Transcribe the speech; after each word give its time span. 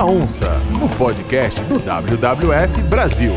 da 0.00 0.06
Onça, 0.06 0.46
o 0.82 0.88
podcast 0.96 1.62
do 1.64 1.78
WWF 1.78 2.82
Brasil. 2.84 3.32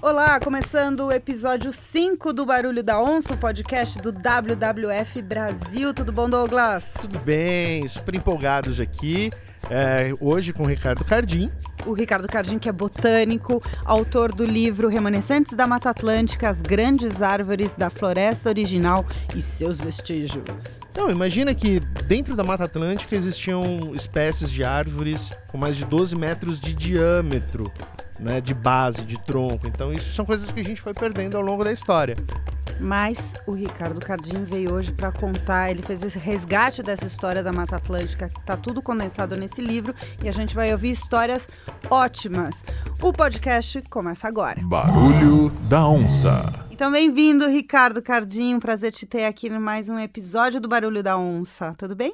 Olá, 0.00 0.38
começando 0.38 1.06
o 1.06 1.10
episódio 1.10 1.72
5 1.72 2.32
do 2.32 2.46
Barulho 2.46 2.80
da 2.80 3.02
Onça, 3.02 3.34
o 3.34 3.36
podcast 3.36 3.98
do 4.00 4.12
WWF 4.12 5.20
Brasil. 5.20 5.92
Tudo 5.92 6.12
bom, 6.12 6.30
Douglas? 6.30 6.94
Tudo 7.00 7.18
bem, 7.18 7.88
super 7.88 8.14
empolgados 8.14 8.78
aqui. 8.78 9.32
É, 9.70 10.14
hoje 10.20 10.52
com 10.52 10.64
o 10.64 10.66
Ricardo 10.66 11.04
Cardim. 11.04 11.50
O 11.86 11.92
Ricardo 11.92 12.26
Cardim, 12.26 12.58
que 12.58 12.68
é 12.68 12.72
botânico, 12.72 13.62
autor 13.84 14.32
do 14.32 14.44
livro 14.44 14.88
Remanescentes 14.88 15.54
da 15.54 15.66
Mata 15.66 15.90
Atlântica, 15.90 16.48
as 16.48 16.62
grandes 16.62 17.20
árvores 17.20 17.74
da 17.74 17.90
floresta 17.90 18.48
original 18.48 19.04
e 19.34 19.42
seus 19.42 19.80
vestígios. 19.80 20.80
Então, 20.90 21.10
imagina 21.10 21.54
que 21.54 21.80
dentro 22.06 22.34
da 22.34 22.42
Mata 22.42 22.64
Atlântica 22.64 23.14
existiam 23.14 23.92
espécies 23.94 24.50
de 24.50 24.64
árvores 24.64 25.32
com 25.48 25.58
mais 25.58 25.76
de 25.76 25.84
12 25.84 26.16
metros 26.16 26.58
de 26.58 26.72
diâmetro 26.72 27.70
né, 28.18 28.40
de 28.40 28.54
base, 28.54 29.02
de 29.02 29.18
tronco. 29.18 29.66
Então, 29.66 29.92
isso 29.92 30.12
são 30.14 30.24
coisas 30.24 30.50
que 30.50 30.60
a 30.60 30.64
gente 30.64 30.80
foi 30.80 30.94
perdendo 30.94 31.36
ao 31.36 31.42
longo 31.42 31.64
da 31.64 31.72
história. 31.72 32.16
Mas 32.80 33.34
o 33.46 33.52
Ricardo 33.52 34.00
Cardim 34.00 34.44
veio 34.44 34.72
hoje 34.74 34.92
para 34.92 35.12
contar, 35.12 35.70
ele 35.70 35.82
fez 35.82 36.02
esse 36.02 36.18
resgate 36.18 36.82
dessa 36.82 37.06
história 37.06 37.42
da 37.42 37.52
Mata 37.52 37.76
Atlântica, 37.76 38.28
que 38.28 38.40
está 38.40 38.56
tudo 38.56 38.82
condensado 38.82 39.36
nesse 39.36 39.62
livro, 39.62 39.94
e 40.22 40.28
a 40.28 40.32
gente 40.32 40.54
vai 40.54 40.70
ouvir 40.72 40.90
histórias 40.90 41.48
ótimas. 41.90 42.64
O 43.00 43.12
podcast 43.12 43.82
começa 43.88 44.28
agora. 44.28 44.60
Barulho 44.62 45.50
da 45.68 45.86
Onça. 45.86 46.64
Então, 46.70 46.90
bem-vindo, 46.90 47.46
Ricardo 47.46 48.02
Cardim. 48.02 48.58
Prazer 48.58 48.92
te 48.92 49.06
ter 49.06 49.26
aqui 49.26 49.46
em 49.46 49.58
mais 49.58 49.88
um 49.88 49.98
episódio 49.98 50.60
do 50.60 50.68
Barulho 50.68 51.02
da 51.02 51.16
Onça. 51.16 51.72
Tudo 51.78 51.94
bem? 51.94 52.12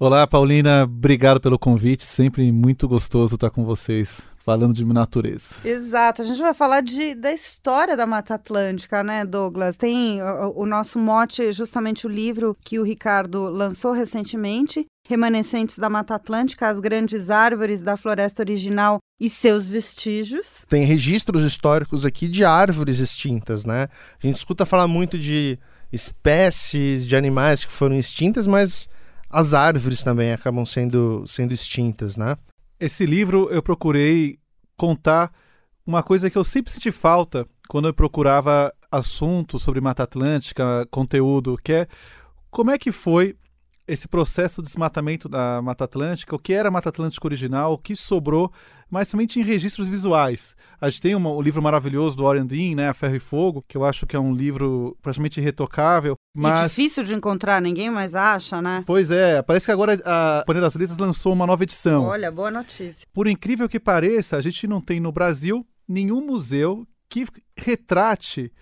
Olá, 0.00 0.28
Paulina. 0.28 0.84
Obrigado 0.84 1.40
pelo 1.40 1.58
convite. 1.58 2.04
Sempre 2.04 2.52
muito 2.52 2.86
gostoso 2.86 3.34
estar 3.34 3.50
com 3.50 3.64
vocês 3.64 4.22
falando 4.36 4.72
de 4.72 4.84
natureza. 4.84 5.56
Exato. 5.64 6.22
A 6.22 6.24
gente 6.24 6.40
vai 6.40 6.54
falar 6.54 6.82
de, 6.82 7.16
da 7.16 7.32
história 7.32 7.96
da 7.96 8.06
Mata 8.06 8.34
Atlântica, 8.34 9.02
né, 9.02 9.24
Douglas? 9.24 9.76
Tem 9.76 10.22
o, 10.22 10.60
o 10.60 10.66
nosso 10.66 11.00
mote, 11.00 11.52
justamente 11.52 12.06
o 12.06 12.08
livro 12.08 12.56
que 12.64 12.78
o 12.78 12.84
Ricardo 12.84 13.48
lançou 13.48 13.90
recentemente, 13.90 14.86
Remanescentes 15.04 15.76
da 15.80 15.90
Mata 15.90 16.14
Atlântica, 16.14 16.68
as 16.68 16.78
grandes 16.78 17.28
árvores 17.28 17.82
da 17.82 17.96
floresta 17.96 18.40
original 18.40 19.00
e 19.20 19.28
seus 19.28 19.66
vestígios. 19.66 20.64
Tem 20.68 20.84
registros 20.84 21.42
históricos 21.42 22.04
aqui 22.04 22.28
de 22.28 22.44
árvores 22.44 23.00
extintas, 23.00 23.64
né? 23.64 23.88
A 24.22 24.26
gente 24.28 24.36
escuta 24.36 24.64
falar 24.64 24.86
muito 24.86 25.18
de 25.18 25.58
espécies 25.92 27.04
de 27.04 27.16
animais 27.16 27.64
que 27.64 27.72
foram 27.72 27.98
extintas, 27.98 28.46
mas 28.46 28.88
as 29.30 29.54
árvores 29.54 30.02
também 30.02 30.32
acabam 30.32 30.64
sendo, 30.64 31.24
sendo 31.26 31.52
extintas, 31.52 32.16
né? 32.16 32.36
Esse 32.80 33.04
livro 33.04 33.48
eu 33.50 33.62
procurei 33.62 34.38
contar 34.76 35.32
uma 35.86 36.02
coisa 36.02 36.30
que 36.30 36.38
eu 36.38 36.44
sempre 36.44 36.72
senti 36.72 36.90
falta 36.90 37.46
quando 37.68 37.88
eu 37.88 37.94
procurava 37.94 38.72
assuntos 38.90 39.62
sobre 39.62 39.80
Mata 39.80 40.04
Atlântica, 40.04 40.86
conteúdo, 40.90 41.58
que 41.62 41.72
é 41.72 41.86
como 42.50 42.70
é 42.70 42.78
que 42.78 42.92
foi 42.92 43.36
esse 43.88 44.06
processo 44.06 44.62
de 44.62 44.68
desmatamento 44.68 45.28
da 45.28 45.62
Mata 45.62 45.84
Atlântica, 45.84 46.36
o 46.36 46.38
que 46.38 46.52
era 46.52 46.68
a 46.68 46.70
Mata 46.70 46.90
Atlântica 46.90 47.26
original, 47.26 47.72
o 47.72 47.78
que 47.78 47.96
sobrou, 47.96 48.52
mas 48.90 49.08
também 49.08 49.26
tinha 49.26 49.44
registros 49.44 49.88
visuais. 49.88 50.54
A 50.80 50.90
gente 50.90 51.00
tem 51.00 51.14
uma, 51.14 51.30
o 51.30 51.40
livro 51.40 51.62
maravilhoso 51.62 52.16
do 52.16 52.24
Warren 52.24 52.46
Dean, 52.46 52.76
né, 52.76 52.88
A 52.88 52.94
Ferro 52.94 53.16
e 53.16 53.20
Fogo, 53.20 53.64
que 53.66 53.76
eu 53.76 53.84
acho 53.84 54.06
que 54.06 54.14
é 54.14 54.20
um 54.20 54.34
livro 54.34 54.96
praticamente 55.00 55.40
irretocável. 55.40 56.14
Mas... 56.36 56.60
É 56.60 56.68
difícil 56.68 57.02
de 57.02 57.14
encontrar, 57.14 57.62
ninguém 57.62 57.90
mais 57.90 58.14
acha, 58.14 58.60
né? 58.60 58.84
Pois 58.86 59.10
é, 59.10 59.42
parece 59.42 59.66
que 59.66 59.72
agora 59.72 60.00
a 60.04 60.44
Panela 60.46 60.66
das 60.66 60.76
Letras 60.76 60.98
lançou 60.98 61.32
uma 61.32 61.46
nova 61.46 61.62
edição. 61.62 62.04
Olha, 62.04 62.30
boa 62.30 62.50
notícia. 62.50 63.06
Por 63.12 63.26
incrível 63.26 63.68
que 63.68 63.80
pareça, 63.80 64.36
a 64.36 64.40
gente 64.42 64.66
não 64.66 64.80
tem 64.80 65.00
no 65.00 65.10
Brasil 65.10 65.66
nenhum 65.88 66.24
museu 66.24 66.86
que 67.08 67.26
retrate 67.56 68.52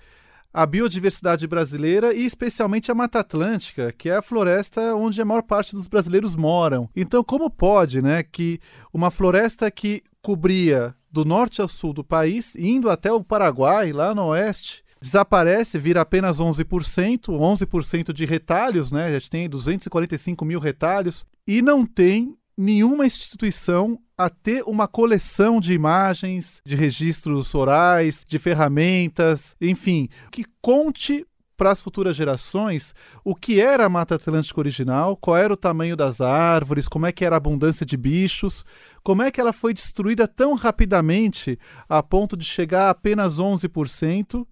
a 0.57 0.65
biodiversidade 0.65 1.47
brasileira 1.47 2.15
e 2.15 2.25
especialmente 2.25 2.91
a 2.91 2.95
Mata 2.95 3.19
Atlântica, 3.19 3.93
que 3.93 4.09
é 4.09 4.17
a 4.17 4.23
floresta 4.23 4.95
onde 4.95 5.21
a 5.21 5.25
maior 5.25 5.43
parte 5.43 5.75
dos 5.75 5.87
brasileiros 5.87 6.35
moram. 6.35 6.89
Então, 6.97 7.23
como 7.23 7.51
pode, 7.51 8.01
né, 8.01 8.23
que 8.23 8.59
uma 8.91 9.11
floresta 9.11 9.71
que 9.71 10.03
cobria 10.23 10.95
do 11.13 11.27
norte 11.27 11.61
ao 11.61 11.69
sul 11.69 11.93
do 11.93 12.03
país, 12.03 12.57
indo 12.57 12.89
até 12.89 13.13
o 13.13 13.23
Paraguai, 13.23 13.93
lá 13.93 14.15
no 14.15 14.29
oeste, 14.29 14.83
desaparece, 14.99 15.79
vira 15.79 16.01
apenas 16.01 16.39
11%, 16.39 17.29
11% 17.29 18.11
de 18.15 18.25
retalhos, 18.25 18.91
né? 18.91 19.09
A 19.09 19.13
gente 19.13 19.29
tem 19.29 19.51
245 19.51 20.43
mil 20.43 20.59
retalhos, 20.59 21.27
e 21.47 21.61
não 21.61 21.85
tem 21.85 22.35
nenhuma 22.57 23.07
instituição 23.07 23.99
a 24.17 24.31
ter 24.31 24.63
uma 24.67 24.89
coleção 24.89 25.61
de 25.61 25.75
imagens, 25.75 26.63
de 26.65 26.75
registros 26.75 27.55
orais, 27.55 28.25
de 28.27 28.39
ferramentas, 28.39 29.55
enfim, 29.61 30.09
que 30.31 30.45
conte 30.63 31.27
para 31.57 31.71
as 31.71 31.81
futuras 31.81 32.17
gerações 32.17 32.95
o 33.25 33.35
que 33.35 33.61
era 33.61 33.87
a 33.87 33.89
Mata 33.89 34.15
Atlântica 34.15 34.61
original, 34.61 35.17
qual 35.17 35.37
era 35.37 35.53
o 35.53 35.57
tamanho 35.57 35.97
das 35.97 36.21
árvores, 36.21 36.89
como 36.89 37.07
é 37.07 37.13
que 37.13 37.25
era 37.25 37.37
a 37.37 37.39
abundância 37.39 37.85
de 37.85 37.97
bichos, 37.97 38.65
como 39.03 39.23
é 39.23 39.31
que 39.31 39.41
ela 39.41 39.53
foi 39.53 39.73
destruída 39.73 40.29
tão 40.29 40.55
rapidamente 40.55 41.59
a 41.89 42.03
ponto 42.03 42.37
de 42.37 42.45
chegar 42.45 42.87
a 42.87 42.91
apenas 42.91 43.39
11%, 43.39 44.47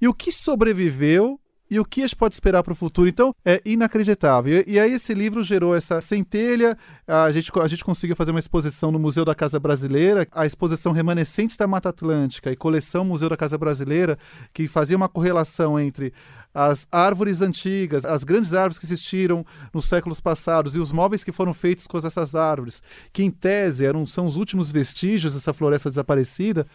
e 0.00 0.08
o 0.08 0.14
que 0.14 0.32
sobreviveu 0.32 1.40
e 1.72 1.80
o 1.80 1.86
que 1.86 2.02
a 2.02 2.06
gente 2.06 2.16
pode 2.16 2.34
esperar 2.34 2.62
para 2.62 2.74
o 2.74 2.76
futuro. 2.76 3.08
Então, 3.08 3.34
é 3.42 3.62
inacreditável. 3.64 4.62
E, 4.66 4.72
e, 4.72 4.78
aí 4.78 4.92
esse 4.92 5.14
livro 5.14 5.42
gerou 5.42 5.74
essa 5.74 6.02
centelha, 6.02 6.76
a 7.08 7.32
gente, 7.32 7.50
a 7.58 7.66
gente 7.66 7.82
conseguiu 7.82 8.14
fazer 8.14 8.30
uma 8.30 8.38
exposição 8.38 8.92
no 8.92 8.98
Museu 8.98 9.24
da 9.24 9.34
Casa 9.34 9.58
Brasileira, 9.58 10.28
a 10.32 10.44
exposição 10.44 10.92
Remanescentes 10.92 11.56
da 11.56 11.66
Mata 11.66 11.88
Atlântica 11.88 12.52
e 12.52 12.56
coleção 12.56 13.06
Museu 13.06 13.30
da 13.30 13.38
Casa 13.38 13.56
Brasileira, 13.56 14.18
que 14.52 14.68
fazia 14.68 14.98
uma 14.98 15.08
correlação 15.08 15.80
entre 15.80 16.12
as 16.52 16.86
árvores 16.92 17.40
antigas, 17.40 18.04
as 18.04 18.22
grandes 18.22 18.52
árvores 18.52 18.78
que 18.78 18.84
existiram 18.84 19.42
nos 19.72 19.86
séculos 19.86 20.20
passados 20.20 20.76
e 20.76 20.78
os 20.78 20.92
móveis 20.92 21.24
que 21.24 21.32
foram 21.32 21.54
feitos 21.54 21.86
com 21.86 21.96
essas 21.96 22.34
árvores, 22.34 22.82
que 23.14 23.22
em 23.22 23.30
tese 23.30 23.86
eram, 23.86 24.06
são 24.06 24.26
os 24.26 24.36
últimos 24.36 24.70
vestígios 24.70 25.32
dessa 25.32 25.54
floresta 25.54 25.88
desaparecida. 25.88 26.66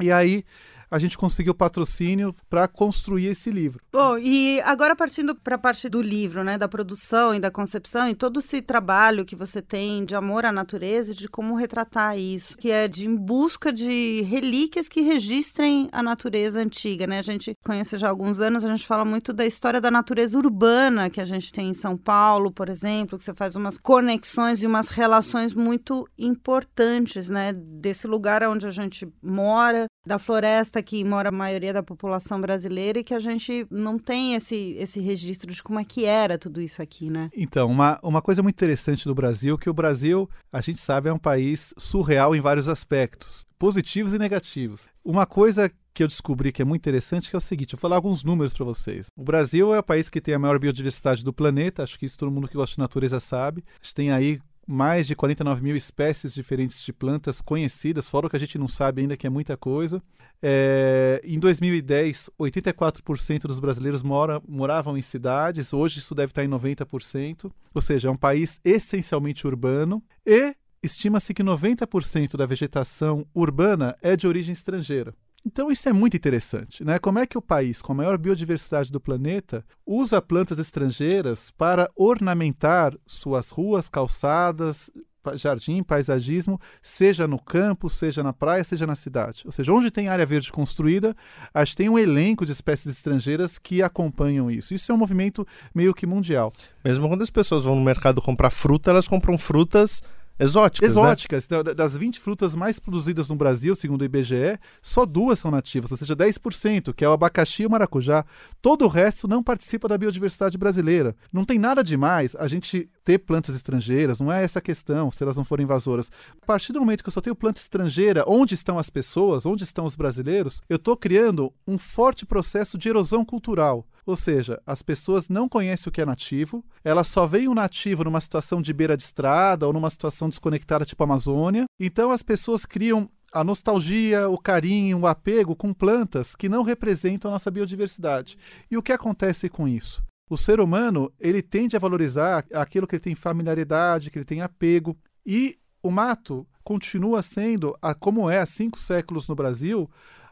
E 0.00 0.10
aí 0.10 0.46
a 0.90 0.98
gente 0.98 1.16
conseguiu 1.16 1.54
patrocínio 1.54 2.34
para 2.48 2.66
construir 2.66 3.26
esse 3.26 3.50
livro. 3.50 3.82
Bom, 3.92 4.18
e 4.18 4.60
agora 4.62 4.96
partindo 4.96 5.34
para 5.34 5.54
a 5.54 5.58
parte 5.58 5.88
do 5.88 6.02
livro, 6.02 6.42
né, 6.42 6.58
da 6.58 6.68
produção 6.68 7.34
e 7.34 7.40
da 7.40 7.50
concepção 7.50 8.08
e 8.08 8.14
todo 8.14 8.40
esse 8.40 8.60
trabalho 8.60 9.24
que 9.24 9.36
você 9.36 9.62
tem 9.62 10.04
de 10.04 10.14
amor 10.14 10.44
à 10.44 10.52
natureza 10.52 11.12
e 11.12 11.14
de 11.14 11.28
como 11.28 11.54
retratar 11.54 12.18
isso, 12.18 12.56
que 12.56 12.70
é 12.70 12.88
de 12.88 13.06
em 13.06 13.14
busca 13.14 13.72
de 13.72 14.22
relíquias 14.22 14.88
que 14.88 15.00
registrem 15.00 15.88
a 15.92 16.02
natureza 16.02 16.60
antiga, 16.60 17.06
né? 17.06 17.18
A 17.18 17.22
gente 17.22 17.54
conhece 17.64 17.96
já 17.96 18.08
há 18.08 18.10
alguns 18.10 18.40
anos, 18.40 18.64
a 18.64 18.68
gente 18.68 18.86
fala 18.86 19.04
muito 19.04 19.32
da 19.32 19.46
história 19.46 19.80
da 19.80 19.90
natureza 19.90 20.36
urbana 20.36 21.10
que 21.10 21.20
a 21.20 21.24
gente 21.24 21.52
tem 21.52 21.68
em 21.68 21.74
São 21.74 21.96
Paulo, 21.96 22.50
por 22.50 22.68
exemplo, 22.68 23.16
que 23.16 23.24
você 23.24 23.34
faz 23.34 23.54
umas 23.54 23.78
conexões 23.78 24.62
e 24.62 24.66
umas 24.66 24.88
relações 24.88 25.54
muito 25.54 26.08
importantes, 26.18 27.28
né, 27.28 27.52
desse 27.52 28.06
lugar 28.06 28.42
onde 28.42 28.66
a 28.66 28.70
gente 28.70 29.08
mora, 29.22 29.86
da 30.06 30.18
floresta 30.18 30.79
que 30.82 31.02
mora 31.04 31.28
a 31.28 31.32
maioria 31.32 31.72
da 31.72 31.82
população 31.82 32.40
brasileira 32.40 32.98
e 33.00 33.04
que 33.04 33.14
a 33.14 33.18
gente 33.18 33.66
não 33.70 33.98
tem 33.98 34.34
esse, 34.34 34.74
esse 34.78 35.00
registro 35.00 35.52
de 35.52 35.62
como 35.62 35.78
é 35.78 35.84
que 35.84 36.04
era 36.04 36.38
tudo 36.38 36.60
isso 36.60 36.82
aqui, 36.82 37.10
né? 37.10 37.30
Então, 37.36 37.70
uma, 37.70 37.98
uma 38.02 38.22
coisa 38.22 38.42
muito 38.42 38.56
interessante 38.56 39.04
do 39.04 39.14
Brasil 39.14 39.54
é 39.54 39.58
que 39.58 39.70
o 39.70 39.74
Brasil, 39.74 40.28
a 40.52 40.60
gente 40.60 40.80
sabe, 40.80 41.08
é 41.08 41.12
um 41.12 41.18
país 41.18 41.74
surreal 41.78 42.34
em 42.34 42.40
vários 42.40 42.68
aspectos, 42.68 43.46
positivos 43.58 44.14
e 44.14 44.18
negativos. 44.18 44.88
Uma 45.04 45.26
coisa 45.26 45.70
que 45.92 46.02
eu 46.02 46.08
descobri 46.08 46.52
que 46.52 46.62
é 46.62 46.64
muito 46.64 46.80
interessante 46.80 47.28
que 47.28 47.36
é 47.36 47.38
o 47.38 47.42
seguinte, 47.42 47.74
eu 47.74 47.76
vou 47.76 47.82
falar 47.82 47.96
alguns 47.96 48.22
números 48.22 48.52
para 48.52 48.64
vocês. 48.64 49.08
O 49.16 49.24
Brasil 49.24 49.74
é 49.74 49.78
o 49.78 49.82
país 49.82 50.08
que 50.08 50.20
tem 50.20 50.34
a 50.34 50.38
maior 50.38 50.58
biodiversidade 50.58 51.24
do 51.24 51.32
planeta, 51.32 51.82
acho 51.82 51.98
que 51.98 52.06
isso 52.06 52.16
todo 52.16 52.30
mundo 52.30 52.48
que 52.48 52.56
gosta 52.56 52.74
de 52.74 52.80
natureza 52.80 53.20
sabe. 53.20 53.64
A 53.80 53.84
gente 53.84 53.94
tem 53.94 54.10
aí 54.10 54.40
mais 54.66 55.06
de 55.06 55.16
49 55.16 55.62
mil 55.62 55.76
espécies 55.76 56.34
diferentes 56.34 56.82
de 56.82 56.92
plantas 56.92 57.40
conhecidas, 57.40 58.08
fora 58.08 58.26
o 58.26 58.30
que 58.30 58.36
a 58.36 58.40
gente 58.40 58.58
não 58.58 58.68
sabe 58.68 59.02
ainda, 59.02 59.16
que 59.16 59.26
é 59.26 59.30
muita 59.30 59.56
coisa. 59.56 60.02
É, 60.42 61.20
em 61.24 61.38
2010, 61.38 62.30
84% 62.40 63.42
dos 63.42 63.60
brasileiros 63.60 64.02
mora, 64.02 64.40
moravam 64.48 64.96
em 64.96 65.02
cidades, 65.02 65.72
hoje 65.72 65.98
isso 65.98 66.14
deve 66.14 66.30
estar 66.30 66.44
em 66.44 66.48
90%, 66.48 67.50
ou 67.74 67.82
seja, 67.82 68.08
é 68.08 68.10
um 68.10 68.16
país 68.16 68.58
essencialmente 68.64 69.46
urbano 69.46 70.02
e 70.24 70.54
estima-se 70.82 71.34
que 71.34 71.42
90% 71.42 72.36
da 72.36 72.46
vegetação 72.46 73.26
urbana 73.34 73.96
é 74.00 74.16
de 74.16 74.26
origem 74.26 74.52
estrangeira. 74.52 75.14
Então 75.44 75.70
isso 75.70 75.88
é 75.88 75.92
muito 75.92 76.16
interessante, 76.16 76.84
né? 76.84 76.98
Como 76.98 77.18
é 77.18 77.26
que 77.26 77.38
o 77.38 77.42
país 77.42 77.80
com 77.80 77.92
a 77.92 77.94
maior 77.94 78.18
biodiversidade 78.18 78.92
do 78.92 79.00
planeta 79.00 79.64
usa 79.86 80.20
plantas 80.20 80.58
estrangeiras 80.58 81.50
para 81.50 81.90
ornamentar 81.96 82.94
suas 83.06 83.48
ruas, 83.50 83.88
calçadas, 83.88 84.90
jardim, 85.34 85.82
paisagismo, 85.82 86.58
seja 86.82 87.26
no 87.26 87.38
campo, 87.38 87.88
seja 87.88 88.22
na 88.22 88.32
praia, 88.32 88.64
seja 88.64 88.86
na 88.86 88.96
cidade. 88.96 89.42
Ou 89.44 89.52
seja, 89.52 89.72
onde 89.72 89.90
tem 89.90 90.08
área 90.08 90.24
verde 90.26 90.50
construída, 90.50 91.14
a 91.52 91.64
gente 91.64 91.76
tem 91.76 91.88
um 91.88 91.98
elenco 91.98 92.46
de 92.46 92.52
espécies 92.52 92.96
estrangeiras 92.96 93.58
que 93.58 93.82
acompanham 93.82 94.50
isso. 94.50 94.74
Isso 94.74 94.90
é 94.90 94.94
um 94.94 94.98
movimento 94.98 95.46
meio 95.74 95.94
que 95.94 96.06
mundial. 96.06 96.52
Mesmo 96.84 97.08
quando 97.08 97.22
as 97.22 97.30
pessoas 97.30 97.64
vão 97.64 97.74
no 97.74 97.84
mercado 97.84 98.22
comprar 98.22 98.50
fruta, 98.50 98.90
elas 98.90 99.08
compram 99.08 99.36
frutas 99.36 100.02
exóticas. 100.44 100.90
Exóticas. 100.90 101.48
Né? 101.48 101.62
Das 101.74 101.96
20 101.96 102.18
frutas 102.18 102.54
mais 102.54 102.78
produzidas 102.78 103.28
no 103.28 103.36
Brasil, 103.36 103.74
segundo 103.76 104.02
o 104.02 104.04
IBGE, 104.04 104.58
só 104.82 105.04
duas 105.04 105.38
são 105.38 105.50
nativas, 105.50 105.90
ou 105.90 105.96
seja, 105.96 106.16
10%, 106.16 106.92
que 106.94 107.04
é 107.04 107.08
o 107.08 107.12
abacaxi 107.12 107.62
e 107.62 107.66
o 107.66 107.70
maracujá. 107.70 108.24
Todo 108.60 108.84
o 108.84 108.88
resto 108.88 109.28
não 109.28 109.42
participa 109.42 109.88
da 109.88 109.98
biodiversidade 109.98 110.56
brasileira. 110.56 111.14
Não 111.32 111.44
tem 111.44 111.58
nada 111.58 111.84
demais 111.84 112.34
a 112.36 112.48
gente 112.48 112.90
ter 113.04 113.18
plantas 113.18 113.54
estrangeiras, 113.54 114.20
não 114.20 114.32
é 114.32 114.44
essa 114.44 114.58
a 114.58 114.62
questão, 114.62 115.10
se 115.10 115.22
elas 115.22 115.36
não 115.36 115.44
forem 115.44 115.64
invasoras. 115.64 116.10
A 116.42 116.46
partir 116.46 116.72
do 116.72 116.80
momento 116.80 117.02
que 117.02 117.08
eu 117.08 117.12
só 117.12 117.20
tenho 117.20 117.36
planta 117.36 117.60
estrangeira, 117.60 118.24
onde 118.26 118.54
estão 118.54 118.78
as 118.78 118.90
pessoas, 118.90 119.46
onde 119.46 119.64
estão 119.64 119.84
os 119.84 119.96
brasileiros, 119.96 120.60
eu 120.68 120.76
estou 120.76 120.96
criando 120.96 121.52
um 121.66 121.78
forte 121.78 122.24
processo 122.24 122.78
de 122.78 122.88
erosão 122.88 123.24
cultural. 123.24 123.86
Ou 124.10 124.16
seja, 124.16 124.60
as 124.66 124.82
pessoas 124.82 125.28
não 125.28 125.48
conhecem 125.48 125.88
o 125.88 125.92
que 125.92 126.00
é 126.00 126.04
nativo, 126.04 126.64
elas 126.82 127.06
só 127.06 127.28
veem 127.28 127.46
o 127.46 127.54
nativo 127.54 128.02
numa 128.02 128.20
situação 128.20 128.60
de 128.60 128.72
beira 128.72 128.96
de 128.96 129.04
estrada 129.04 129.68
ou 129.68 129.72
numa 129.72 129.88
situação 129.88 130.28
desconectada 130.28 130.84
tipo 130.84 131.04
Amazônia. 131.04 131.66
Então 131.78 132.10
as 132.10 132.20
pessoas 132.20 132.66
criam 132.66 133.08
a 133.32 133.44
nostalgia, 133.44 134.28
o 134.28 134.36
carinho, 134.36 134.98
o 134.98 135.06
apego 135.06 135.54
com 135.54 135.72
plantas 135.72 136.34
que 136.34 136.48
não 136.48 136.64
representam 136.64 137.30
a 137.30 137.34
nossa 137.34 137.52
biodiversidade. 137.52 138.36
E 138.68 138.76
o 138.76 138.82
que 138.82 138.90
acontece 138.90 139.48
com 139.48 139.68
isso? 139.68 140.02
O 140.28 140.36
ser 140.36 140.58
humano, 140.58 141.12
ele 141.20 141.40
tende 141.40 141.76
a 141.76 141.80
valorizar 141.80 142.44
aquilo 142.52 142.88
que 142.88 142.96
ele 142.96 143.02
tem 143.02 143.14
familiaridade, 143.14 144.10
que 144.10 144.18
ele 144.18 144.24
tem 144.24 144.42
apego, 144.42 144.98
e 145.24 145.56
o 145.80 145.90
mato 145.90 146.44
continua 146.64 147.22
sendo, 147.22 147.76
como 148.00 148.28
é 148.28 148.40
há 148.40 148.46
cinco 148.46 148.76
séculos 148.76 149.28
no 149.28 149.36
Brasil, 149.36 149.88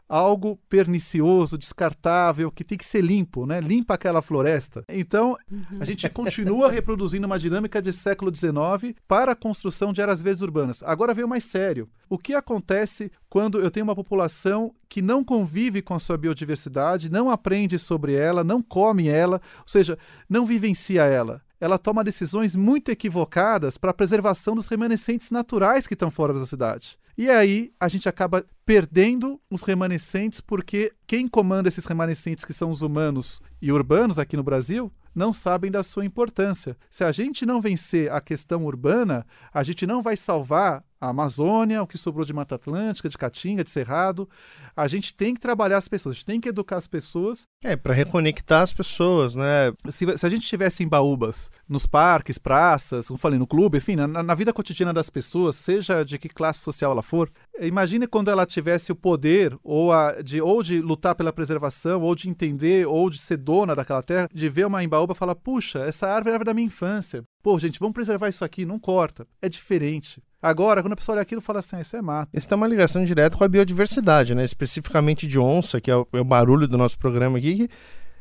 algo 0.09 0.59
pernicioso, 0.67 1.55
descartável, 1.55 2.51
que 2.51 2.63
tem 2.63 2.77
que 2.77 2.85
ser 2.85 3.01
limpo, 3.01 3.45
né? 3.45 3.61
Limpa 3.61 3.93
aquela 3.93 4.23
floresta. 4.23 4.83
Então, 4.89 5.37
a 5.79 5.85
gente 5.85 6.09
continua 6.09 6.69
reproduzindo 6.73 7.27
uma 7.27 7.37
dinâmica 7.37 7.79
de 7.79 7.93
século 7.93 8.35
XIX 8.35 8.95
para 9.07 9.33
a 9.33 9.35
construção 9.35 9.93
de 9.93 10.01
áreas 10.01 10.21
verdes 10.21 10.41
urbanas. 10.41 10.81
Agora 10.81 11.13
veio 11.13 11.27
mais 11.27 11.45
sério. 11.45 11.87
O 12.09 12.17
que 12.17 12.33
acontece 12.33 13.11
quando 13.29 13.61
eu 13.61 13.69
tenho 13.69 13.83
uma 13.83 13.95
população 13.95 14.73
que 14.89 15.01
não 15.01 15.23
convive 15.23 15.81
com 15.83 15.93
a 15.93 15.99
sua 15.99 16.17
biodiversidade, 16.17 17.11
não 17.11 17.29
aprende 17.29 17.77
sobre 17.77 18.15
ela, 18.15 18.43
não 18.43 18.63
come 18.63 19.07
ela, 19.07 19.39
ou 19.59 19.67
seja, 19.67 19.95
não 20.27 20.43
vivencia 20.43 21.03
ela? 21.03 21.39
Ela 21.59 21.77
toma 21.77 22.03
decisões 22.03 22.55
muito 22.55 22.89
equivocadas 22.89 23.77
para 23.77 23.91
a 23.91 23.93
preservação 23.93 24.55
dos 24.55 24.67
remanescentes 24.67 25.29
naturais 25.29 25.85
que 25.85 25.93
estão 25.93 26.09
fora 26.09 26.33
da 26.33 26.45
cidade. 26.45 26.97
E 27.17 27.29
aí 27.29 27.71
a 27.79 27.87
gente 27.87 28.07
acaba 28.07 28.45
perdendo 28.65 29.41
os 29.49 29.63
remanescentes 29.63 30.39
porque 30.39 30.93
quem 31.05 31.27
comanda 31.27 31.67
esses 31.67 31.85
remanescentes 31.85 32.45
que 32.45 32.53
são 32.53 32.71
os 32.71 32.81
humanos 32.81 33.41
e 33.61 33.71
urbanos 33.71 34.17
aqui 34.17 34.37
no 34.37 34.43
Brasil 34.43 34.91
não 35.13 35.33
sabem 35.33 35.69
da 35.69 35.83
sua 35.83 36.05
importância. 36.05 36.77
Se 36.89 37.03
a 37.03 37.11
gente 37.11 37.45
não 37.45 37.59
vencer 37.59 38.11
a 38.11 38.21
questão 38.21 38.63
urbana, 38.63 39.25
a 39.53 39.63
gente 39.63 39.85
não 39.85 40.01
vai 40.01 40.15
salvar 40.15 40.83
a 40.99 41.09
Amazônia, 41.09 41.81
o 41.81 41.87
que 41.87 41.97
sobrou 41.97 42.25
de 42.25 42.33
Mata 42.33 42.55
Atlântica, 42.55 43.07
de 43.07 43.17
Caatinga, 43.17 43.63
de 43.63 43.69
Cerrado. 43.69 44.27
A 44.75 44.87
gente 44.87 45.13
tem 45.13 45.33
que 45.33 45.39
trabalhar 45.39 45.77
as 45.77 45.87
pessoas, 45.87 46.13
a 46.13 46.17
gente 46.17 46.25
tem 46.25 46.41
que 46.41 46.49
educar 46.49 46.77
as 46.77 46.87
pessoas. 46.87 47.47
É, 47.63 47.75
para 47.75 47.93
reconectar 47.93 48.61
as 48.61 48.73
pessoas, 48.73 49.35
né? 49.35 49.71
Se, 49.89 50.17
se, 50.17 50.25
a 50.25 50.29
gente 50.29 50.47
tivesse 50.47 50.83
em 50.83 50.87
Baúbas, 50.87 51.49
nos 51.67 51.85
parques, 51.85 52.37
praças, 52.37 53.07
como 53.07 53.17
falei, 53.17 53.39
no 53.39 53.47
clube, 53.47 53.77
enfim, 53.77 53.95
na, 53.95 54.07
na 54.07 54.35
vida 54.35 54.51
cotidiana 54.51 54.93
das 54.93 55.09
pessoas, 55.09 55.55
seja 55.55 56.03
de 56.03 56.17
que 56.17 56.29
classe 56.29 56.59
social 56.59 56.91
ela 56.91 57.03
for, 57.03 57.31
imagine 57.61 58.07
quando 58.07 58.29
ela 58.29 58.45
tivesse 58.45 58.91
o 58.91 58.95
poder 58.95 59.57
ou, 59.63 59.91
a, 59.91 60.21
de, 60.21 60.41
ou 60.41 60.61
de 60.61 60.81
lutar 60.81 61.15
pela 61.15 61.31
preservação, 61.31 62.01
ou 62.01 62.15
de 62.15 62.29
entender, 62.29 62.87
ou 62.87 63.09
de 63.09 63.17
ser 63.17 63.37
dona 63.37 63.75
daquela 63.75 64.03
terra, 64.03 64.29
de 64.33 64.49
ver 64.49 64.67
uma 64.67 64.83
embaúba 64.83 65.13
e 65.13 65.17
falar, 65.17 65.35
puxa, 65.35 65.79
essa 65.79 66.07
árvore 66.07 66.35
era 66.35 66.43
da 66.43 66.53
minha 66.53 66.67
infância. 66.67 67.23
Pô, 67.41 67.57
gente, 67.57 67.79
vamos 67.79 67.93
preservar 67.93 68.29
isso 68.29 68.43
aqui, 68.43 68.65
não 68.65 68.77
corta. 68.77 69.25
É 69.41 69.47
diferente. 69.47 70.21
Agora, 70.41 70.81
quando 70.81 70.93
a 70.93 70.95
pessoa 70.95 71.15
olha 71.15 71.21
aquilo, 71.21 71.41
fala 71.41 71.59
assim, 71.59 71.75
ah, 71.75 71.81
isso 71.81 71.95
é 71.97 72.01
mato. 72.01 72.29
Isso 72.33 72.47
tem 72.47 72.55
uma 72.55 72.67
ligação 72.67 73.03
direta 73.03 73.37
com 73.37 73.43
a 73.43 73.47
biodiversidade, 73.47 74.33
né? 74.33 74.43
Especificamente 74.43 75.27
de 75.27 75.37
onça, 75.37 75.81
que 75.81 75.91
é 75.91 75.95
o, 75.95 76.07
é 76.13 76.19
o 76.21 76.23
barulho 76.23 76.67
do 76.67 76.77
nosso 76.77 76.97
programa 76.97 77.37
aqui, 77.37 77.55
que 77.55 77.69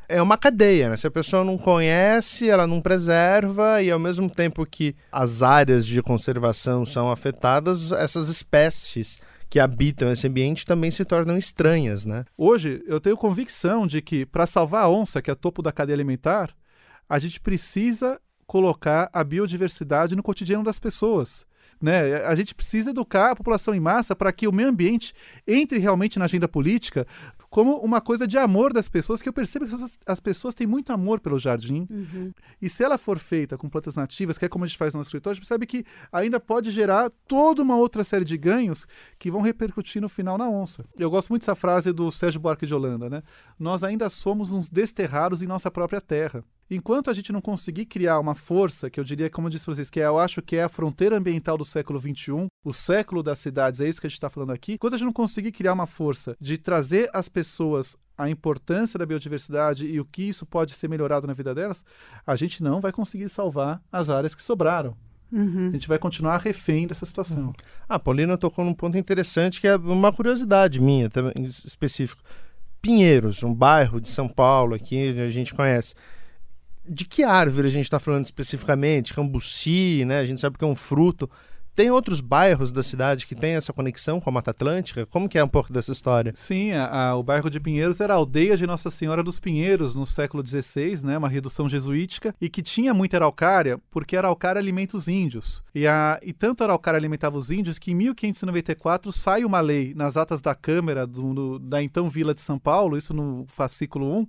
é 0.09 0.21
uma 0.23 0.39
cadeia, 0.39 0.89
né? 0.89 0.97
Se 0.97 1.07
a 1.07 1.11
pessoa 1.11 1.45
não 1.45 1.59
conhece, 1.59 2.49
ela 2.49 2.67
não 2.67 2.81
preserva, 2.81 3.83
e 3.83 3.91
ao 3.91 3.99
mesmo 3.99 4.29
tempo 4.29 4.65
que 4.65 4.97
as 5.13 5.43
áreas 5.43 5.87
de 5.87 6.03
conservação 6.03 6.87
são 6.87 7.11
afetadas, 7.11 7.93
essas 7.93 8.29
espécies 8.29 9.21
que 9.51 9.61
habitam 9.61 10.11
esse 10.11 10.27
ambiente 10.27 10.67
também 10.67 10.91
se 10.91 11.05
tornam 11.05 11.37
estranhas, 11.39 12.05
né? 12.05 12.25
Hoje, 12.37 12.83
eu 12.87 13.01
tenho 13.01 13.17
convicção 13.17 13.87
de 13.87 14.03
que, 14.03 14.27
para 14.27 14.47
salvar 14.47 14.85
a 14.85 14.89
onça, 14.89 15.23
que 15.23 15.31
é 15.31 15.35
topo 15.35 15.63
da 15.63 15.73
cadeia 15.73 15.95
alimentar, 15.95 16.51
a 17.09 17.19
gente 17.19 17.41
precisa 17.41 18.21
colocar 18.47 19.09
a 19.13 19.23
biodiversidade 19.23 20.17
no 20.17 20.23
cotidiano 20.23 20.65
das 20.65 20.79
pessoas. 20.79 21.47
Né? 21.81 22.17
A 22.25 22.35
gente 22.35 22.55
precisa 22.55 22.91
educar 22.91 23.31
a 23.31 23.37
população 23.37 23.75
em 23.75 23.81
massa 23.81 24.15
para 24.15 24.33
que 24.33 24.49
o 24.49 24.53
meio 24.53 24.69
ambiente 24.69 25.13
entre 25.47 25.79
realmente 25.79 26.19
na 26.19 26.25
agenda 26.25 26.49
política 26.49 27.07
como 27.51 27.77
uma 27.79 28.01
coisa 28.01 28.27
de 28.27 28.37
amor 28.37 28.73
das 28.73 28.89
pessoas, 28.89 29.23
que 29.23 29.29
eu 29.29 29.33
percebo 29.33 29.67
que 29.67 29.75
as 30.07 30.21
pessoas 30.21 30.55
têm 30.55 30.67
muito 30.67 30.93
amor 30.93 31.21
pelo 31.21 31.39
jardim. 31.39 31.87
Uhum. 31.91 32.33
E 32.61 32.69
se 32.69 32.85
ela 32.85 32.99
for 32.99 33.19
feita 33.19 33.57
com 33.57 33.69
plantas 33.69 33.95
nativas, 33.95 34.37
que 34.37 34.45
é 34.45 34.49
como 34.49 34.65
a 34.65 34.69
gente 34.69 34.77
faz 34.77 34.93
no 34.93 34.99
nosso 34.99 35.09
escritório, 35.09 35.33
a 35.33 35.37
gente 35.37 35.49
percebe 35.49 35.67
que 35.67 35.85
ainda 36.13 36.39
pode 36.39 36.71
gerar 36.71 37.11
toda 37.27 37.63
uma 37.63 37.77
outra 37.77 38.05
série 38.05 38.25
de 38.25 38.37
ganhos 38.37 38.87
que 39.19 39.31
vão 39.31 39.41
repercutir 39.41 40.03
no 40.03 40.09
final 40.09 40.37
na 40.37 40.49
onça. 40.49 40.85
Eu 40.99 41.11
gosto 41.11 41.31
muito 41.31 41.43
dessa 41.43 41.55
frase 41.55 41.93
do 41.93 42.13
Sérgio 42.13 42.41
Buarque 42.41 42.67
de 42.67 42.75
Holanda, 42.75 43.09
né? 43.09 43.23
Nós 43.59 43.83
ainda 43.83 44.11
somos 44.11 44.51
uns 44.51 44.69
desterrados 44.69 45.43
em 45.43 45.47
nossa 45.47 45.71
própria 45.71 46.01
terra. 46.01 46.45
Enquanto 46.71 47.11
a 47.11 47.15
gente 47.15 47.33
não 47.33 47.41
conseguir 47.41 47.87
criar 47.87 48.19
uma 48.19 48.35
força, 48.35 48.91
que 48.91 49.01
eu 49.01 49.05
diria, 49.05 49.31
como 49.31 49.47
eu 49.47 49.51
disse 49.51 49.65
para 49.65 49.75
vocês, 49.75 49.89
que 49.89 50.01
é, 50.01 50.07
eu 50.07 50.19
acho 50.19 50.43
que 50.43 50.57
é 50.57 50.65
a 50.65 50.69
fronteira 50.69 51.17
ambiental 51.17 51.57
do 51.57 51.65
século 51.65 51.99
XXI, 51.99 52.47
o 52.63 52.73
século 52.73 53.23
das 53.23 53.39
cidades, 53.39 53.81
é 53.81 53.89
isso 53.89 54.01
que 54.01 54.07
a 54.07 54.11
gente 54.11 54.19
está 54.19 54.29
falando 54.29 54.53
aqui. 54.53 54.75
Enquanto 54.75 54.95
a 54.95 54.97
gente 54.99 55.07
não 55.07 55.13
conseguir 55.13 55.53
criar 55.53 55.73
uma 55.73 55.87
força 55.87 56.37
de 56.39 56.59
trazer 56.59 57.09
as 57.13 57.29
pessoas 57.29 57.97
a 58.19 58.29
importância 58.29 58.99
da 58.99 59.07
biodiversidade 59.07 59.87
e 59.87 60.01
o 60.01 60.05
que 60.05 60.23
isso 60.23 60.45
pode 60.45 60.73
ser 60.73 60.89
melhorado 60.89 61.27
na 61.27 61.33
vida 61.33 61.55
delas, 61.55 61.85
a 62.27 62.35
gente 62.35 62.63
não 62.63 62.81
vai 62.81 62.91
conseguir 62.91 63.29
salvar 63.29 63.81
as 63.93 64.11
áreas 64.11 64.35
que 64.35 64.43
sobraram. 64.43 64.97
Uhum. 65.31 65.69
A 65.69 65.73
gente 65.73 65.87
vai 65.87 65.99
continuar 65.99 66.39
refém 66.39 66.87
dessa 66.87 67.07
situação. 67.07 67.47
Uhum. 67.47 67.53
Ah, 67.89 67.99
Paulina 67.99 68.37
tocou 68.37 68.65
num 68.65 68.75
ponto 68.75 68.99
interessante 68.99 69.61
que 69.61 69.69
é 69.69 69.77
uma 69.77 70.13
curiosidade 70.13 70.81
minha, 70.81 71.09
também, 71.09 71.33
específico. 71.45 72.23
Pinheiros, 72.83 73.43
um 73.43 73.55
bairro 73.55 74.01
de 74.01 74.09
São 74.09 74.29
Paulo 74.29 74.75
aqui, 74.75 75.19
a 75.21 75.29
gente 75.29 75.55
conhece 75.55 75.95
de 76.89 77.05
que 77.05 77.23
árvore 77.23 77.69
a 77.69 77.71
gente 77.71 77.85
está 77.85 77.99
falando 77.99 78.25
especificamente? 78.25 79.13
Cambuci, 79.13 80.05
né? 80.05 80.21
A 80.21 80.27
gente 80.27 80.41
sabe 80.41 80.57
que 80.57 80.65
é 80.65 80.67
um 80.67 80.75
fruto. 80.75 81.31
Tem 81.79 81.93
outros 81.93 82.21
bairros 82.21 82.73
da 82.73 82.83
cidade 82.83 83.25
que 83.25 83.37
tem 83.37 83.55
essa 83.55 83.73
conexão 83.73 84.21
com 84.21 84.29
a 84.29 84.33
Mata 84.33 84.51
Atlântica? 84.51 85.07
Como 85.07 85.29
que 85.29 85.39
é 85.39 85.45
um 85.45 85.49
pouco 85.49 85.73
dessa 85.73 85.93
história? 85.93 86.33
Sim, 86.35 86.73
a, 86.73 87.11
a, 87.11 87.15
o 87.17 87.23
bairro 87.23 87.49
de 87.49 87.61
Pinheiros 87.61 88.01
era 88.01 88.15
a 88.15 88.17
aldeia 88.17 88.57
de 88.57 88.67
Nossa 88.67 88.91
Senhora 88.91 89.23
dos 89.23 89.39
Pinheiros 89.39 89.95
no 89.95 90.05
século 90.05 90.45
XVI, 90.45 91.07
né, 91.07 91.17
uma 91.17 91.29
redução 91.29 91.69
jesuítica, 91.69 92.35
e 92.41 92.49
que 92.49 92.63
tinha 92.63 92.93
muita 92.93 93.19
araucária, 93.19 93.79
porque 93.93 94.17
a 94.17 94.19
araucária 94.19 94.59
alimenta 94.59 94.97
os 94.97 95.07
índios. 95.07 95.63
E, 95.73 95.87
a, 95.87 96.19
e 96.21 96.33
tanto 96.33 96.63
a 96.63 96.67
araucária 96.67 96.99
alimentava 96.99 97.39
os 97.39 97.49
índios 97.49 97.79
que 97.79 97.93
em 97.93 97.95
1594 97.95 99.13
sai 99.13 99.45
uma 99.45 99.61
lei 99.61 99.95
nas 99.95 100.17
atas 100.17 100.41
da 100.41 100.57
Câmara 100.57 101.07
do, 101.07 101.33
do, 101.33 101.59
da 101.61 101.81
então 101.81 102.11
Vila 102.11 102.35
de 102.35 102.41
São 102.41 102.59
Paulo, 102.59 102.99
isso 102.99 103.15
no 103.15 103.47
fascículo 103.47 104.19
1, 104.19 104.27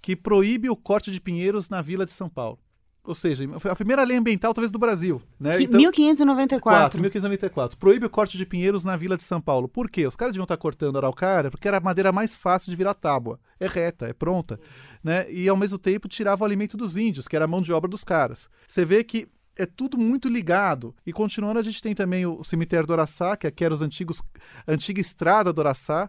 que 0.00 0.14
proíbe 0.14 0.70
o 0.70 0.76
corte 0.76 1.10
de 1.10 1.20
pinheiros 1.20 1.68
na 1.68 1.82
Vila 1.82 2.06
de 2.06 2.12
São 2.12 2.28
Paulo. 2.28 2.60
Ou 3.04 3.16
seja, 3.16 3.48
foi 3.58 3.70
a 3.70 3.74
primeira 3.74 4.04
lei 4.04 4.16
ambiental, 4.16 4.54
talvez, 4.54 4.70
do 4.70 4.78
Brasil. 4.78 5.20
Né? 5.38 5.60
Então, 5.62 5.80
1594. 5.80 7.00
1594. 7.00 7.76
Proíbe 7.76 8.06
o 8.06 8.10
corte 8.10 8.38
de 8.38 8.46
pinheiros 8.46 8.84
na 8.84 8.96
Vila 8.96 9.16
de 9.16 9.24
São 9.24 9.40
Paulo. 9.40 9.66
Por 9.66 9.90
quê? 9.90 10.06
Os 10.06 10.14
caras 10.14 10.32
deviam 10.32 10.44
estar 10.44 10.56
cortando 10.56 10.96
araucária 10.96 11.50
porque 11.50 11.66
era 11.66 11.78
a 11.78 11.80
madeira 11.80 12.12
mais 12.12 12.36
fácil 12.36 12.70
de 12.70 12.76
virar 12.76 12.94
tábua. 12.94 13.40
É 13.58 13.66
reta, 13.66 14.06
é 14.06 14.12
pronta. 14.12 14.58
Né? 15.02 15.30
E, 15.32 15.48
ao 15.48 15.56
mesmo 15.56 15.78
tempo, 15.78 16.06
tirava 16.06 16.42
o 16.42 16.46
alimento 16.46 16.76
dos 16.76 16.96
índios, 16.96 17.26
que 17.26 17.34
era 17.34 17.44
a 17.44 17.48
mão 17.48 17.60
de 17.60 17.72
obra 17.72 17.90
dos 17.90 18.04
caras. 18.04 18.48
Você 18.68 18.84
vê 18.84 19.02
que 19.02 19.26
é 19.56 19.66
tudo 19.66 19.98
muito 19.98 20.28
ligado. 20.28 20.94
E 21.04 21.12
continuando, 21.12 21.58
a 21.58 21.62
gente 21.62 21.82
tem 21.82 21.94
também 21.94 22.24
o 22.24 22.42
cemitério 22.44 22.86
do 22.86 22.92
Araçá, 22.92 23.36
que 23.36 23.64
era 23.64 23.74
os 23.74 23.82
antigos, 23.82 24.22
a 24.66 24.72
antiga 24.72 25.00
estrada 25.00 25.52
do 25.52 25.60
Araçá, 25.60 26.08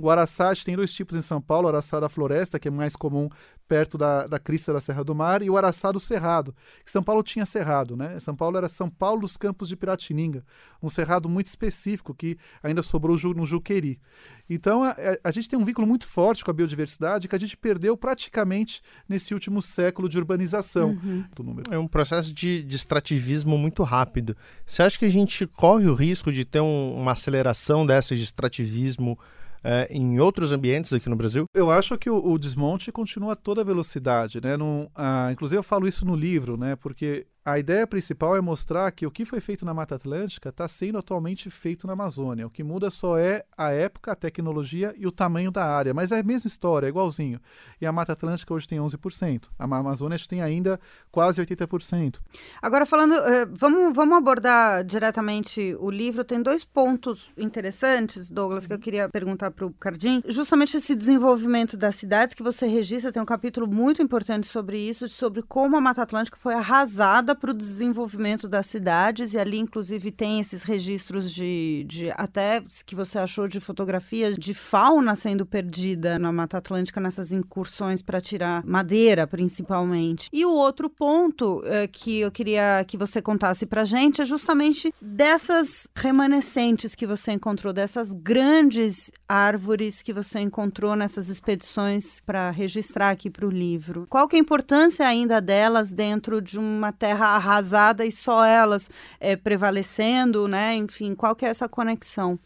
O 0.00 0.08
araçá, 0.10 0.52
tem 0.64 0.76
dois 0.76 0.92
tipos 0.92 1.16
em 1.16 1.22
São 1.22 1.40
Paulo, 1.40 1.66
o 1.66 1.68
araçá 1.68 1.98
da 1.98 2.08
floresta, 2.08 2.58
que 2.58 2.68
é 2.68 2.70
mais 2.70 2.94
comum 2.94 3.28
perto 3.66 3.98
da, 3.98 4.26
da 4.26 4.38
crista 4.38 4.72
da 4.72 4.80
Serra 4.80 5.02
do 5.02 5.14
Mar, 5.14 5.42
e 5.42 5.50
o 5.50 5.56
araçá 5.56 5.90
do 5.90 5.98
cerrado, 6.00 6.54
que 6.84 6.90
São 6.90 7.02
Paulo 7.02 7.22
tinha 7.22 7.44
cerrado, 7.44 7.96
né? 7.96 8.18
São 8.20 8.34
Paulo 8.34 8.56
era 8.56 8.68
São 8.68 8.88
Paulo 8.88 9.22
dos 9.22 9.36
Campos 9.36 9.68
de 9.68 9.76
Piratininga, 9.76 10.44
um 10.82 10.88
cerrado 10.88 11.28
muito 11.28 11.48
específico 11.48 12.14
que 12.14 12.38
ainda 12.62 12.82
sobrou 12.82 13.18
no 13.34 13.44
Juqueri. 13.44 14.00
Então, 14.48 14.84
a, 14.84 14.96
a, 15.22 15.30
gente 15.30 15.48
tem 15.48 15.58
um 15.58 15.64
vínculo 15.64 15.86
muito 15.86 16.06
forte 16.06 16.44
com 16.44 16.50
a 16.50 16.54
biodiversidade 16.54 17.28
que 17.28 17.34
a 17.34 17.38
gente 17.38 17.56
perdeu 17.56 17.96
praticamente 17.96 18.80
nesse 19.08 19.34
último 19.34 19.60
século 19.60 20.08
de 20.08 20.16
urbanização. 20.16 20.90
Uhum. 20.90 21.24
É 21.70 21.78
um 21.78 21.88
processo 21.88 22.32
de, 22.32 22.62
de 22.62 22.76
extrativismo 22.76 23.58
muito 23.58 23.82
rápido. 23.82 24.36
Você 24.64 24.82
acha 24.82 24.98
que 24.98 25.04
a 25.04 25.10
gente 25.10 25.46
corre 25.46 25.86
o 25.86 25.94
risco 25.94 26.32
de 26.32 26.44
ter 26.44 26.60
um, 26.60 26.94
uma 26.94 27.12
aceleração 27.12 27.84
dessa 27.84 28.14
de 28.14 28.22
extrativismo 28.22 29.18
é, 29.62 29.88
em 29.90 30.18
outros 30.20 30.52
ambientes 30.52 30.92
aqui 30.92 31.08
no 31.08 31.16
Brasil? 31.16 31.44
Eu 31.54 31.70
acho 31.70 31.96
que 31.98 32.10
o, 32.10 32.32
o 32.32 32.38
desmonte 32.38 32.92
continua 32.92 33.32
a 33.32 33.36
toda 33.36 33.64
velocidade, 33.64 34.40
né? 34.40 34.56
Num, 34.56 34.88
ah, 34.94 35.28
inclusive 35.32 35.58
eu 35.58 35.62
falo 35.62 35.86
isso 35.86 36.04
no 36.04 36.14
livro, 36.14 36.56
né? 36.56 36.76
Porque 36.76 37.26
a 37.52 37.58
ideia 37.58 37.86
principal 37.86 38.36
é 38.36 38.42
mostrar 38.42 38.90
que 38.92 39.06
o 39.06 39.10
que 39.10 39.24
foi 39.24 39.40
feito 39.40 39.64
na 39.64 39.72
Mata 39.72 39.94
Atlântica 39.94 40.50
está 40.50 40.68
sendo 40.68 40.98
atualmente 40.98 41.48
feito 41.48 41.86
na 41.86 41.94
Amazônia. 41.94 42.46
O 42.46 42.50
que 42.50 42.62
muda 42.62 42.90
só 42.90 43.16
é 43.16 43.42
a 43.56 43.70
época, 43.70 44.12
a 44.12 44.14
tecnologia 44.14 44.94
e 44.98 45.06
o 45.06 45.10
tamanho 45.10 45.50
da 45.50 45.64
área. 45.64 45.94
Mas 45.94 46.12
é 46.12 46.20
a 46.20 46.22
mesma 46.22 46.46
história, 46.46 46.86
é 46.86 46.90
igualzinho. 46.90 47.40
E 47.80 47.86
a 47.86 47.92
Mata 47.92 48.12
Atlântica 48.12 48.52
hoje 48.52 48.68
tem 48.68 48.78
11%. 48.78 49.48
A 49.58 49.64
Amazônia 49.64 50.18
tem 50.28 50.42
ainda 50.42 50.78
quase 51.10 51.40
80%. 51.40 52.18
Agora, 52.60 52.84
falando, 52.84 53.14
uh, 53.14 53.48
vamos, 53.50 53.94
vamos 53.94 54.18
abordar 54.18 54.84
diretamente 54.84 55.74
o 55.80 55.90
livro. 55.90 56.24
Tem 56.24 56.42
dois 56.42 56.66
pontos 56.66 57.30
interessantes, 57.38 58.30
Douglas, 58.30 58.66
que 58.66 58.74
eu 58.74 58.78
queria 58.78 59.08
perguntar 59.08 59.52
para 59.52 59.64
o 59.64 59.72
Cardim. 59.72 60.22
Justamente 60.26 60.76
esse 60.76 60.94
desenvolvimento 60.94 61.78
das 61.78 61.96
cidades 61.96 62.34
que 62.34 62.42
você 62.42 62.66
registra, 62.66 63.10
tem 63.10 63.22
um 63.22 63.26
capítulo 63.26 63.66
muito 63.66 64.02
importante 64.02 64.46
sobre 64.46 64.78
isso, 64.78 65.08
sobre 65.08 65.40
como 65.40 65.76
a 65.76 65.80
Mata 65.80 66.02
Atlântica 66.02 66.36
foi 66.36 66.52
arrasada 66.52 67.37
para 67.38 67.50
o 67.50 67.54
desenvolvimento 67.54 68.48
das 68.48 68.66
cidades, 68.66 69.32
e 69.32 69.38
ali, 69.38 69.58
inclusive, 69.58 70.10
tem 70.10 70.40
esses 70.40 70.62
registros 70.62 71.32
de, 71.32 71.84
de 71.88 72.10
até 72.10 72.62
que 72.84 72.94
você 72.94 73.18
achou 73.18 73.48
de 73.48 73.60
fotografias 73.60 74.36
de 74.36 74.52
fauna 74.52 75.16
sendo 75.16 75.46
perdida 75.46 76.18
na 76.18 76.32
Mata 76.32 76.58
Atlântica 76.58 77.00
nessas 77.00 77.32
incursões 77.32 78.02
para 78.02 78.20
tirar 78.20 78.64
madeira, 78.66 79.26
principalmente. 79.26 80.28
E 80.32 80.44
o 80.44 80.52
outro 80.52 80.90
ponto 80.90 81.62
é, 81.64 81.86
que 81.86 82.20
eu 82.20 82.30
queria 82.30 82.84
que 82.86 82.96
você 82.96 83.22
contasse 83.22 83.64
para 83.64 83.84
gente 83.84 84.20
é 84.20 84.24
justamente 84.24 84.92
dessas 85.00 85.86
remanescentes 85.94 86.94
que 86.94 87.06
você 87.06 87.32
encontrou, 87.32 87.72
dessas 87.72 88.12
grandes 88.12 89.10
árvores 89.28 90.02
que 90.02 90.12
você 90.12 90.40
encontrou 90.40 90.96
nessas 90.96 91.28
expedições 91.28 92.20
para 92.20 92.50
registrar 92.50 93.10
aqui 93.10 93.30
para 93.30 93.46
o 93.46 93.50
livro. 93.50 94.06
Qual 94.08 94.26
que 94.26 94.36
é 94.36 94.38
a 94.38 94.42
importância 94.42 95.06
ainda 95.06 95.40
delas 95.40 95.92
dentro 95.92 96.40
de 96.40 96.58
uma 96.58 96.92
terra 96.92 97.27
arrasada 97.36 98.04
e 98.04 98.12
só 98.12 98.44
elas 98.44 98.90
é, 99.20 99.36
prevalecendo, 99.36 100.48
né? 100.48 100.74
Enfim, 100.74 101.14
qual 101.14 101.34
que 101.34 101.44
é 101.44 101.48
essa 101.48 101.68
conexão? 101.68 102.38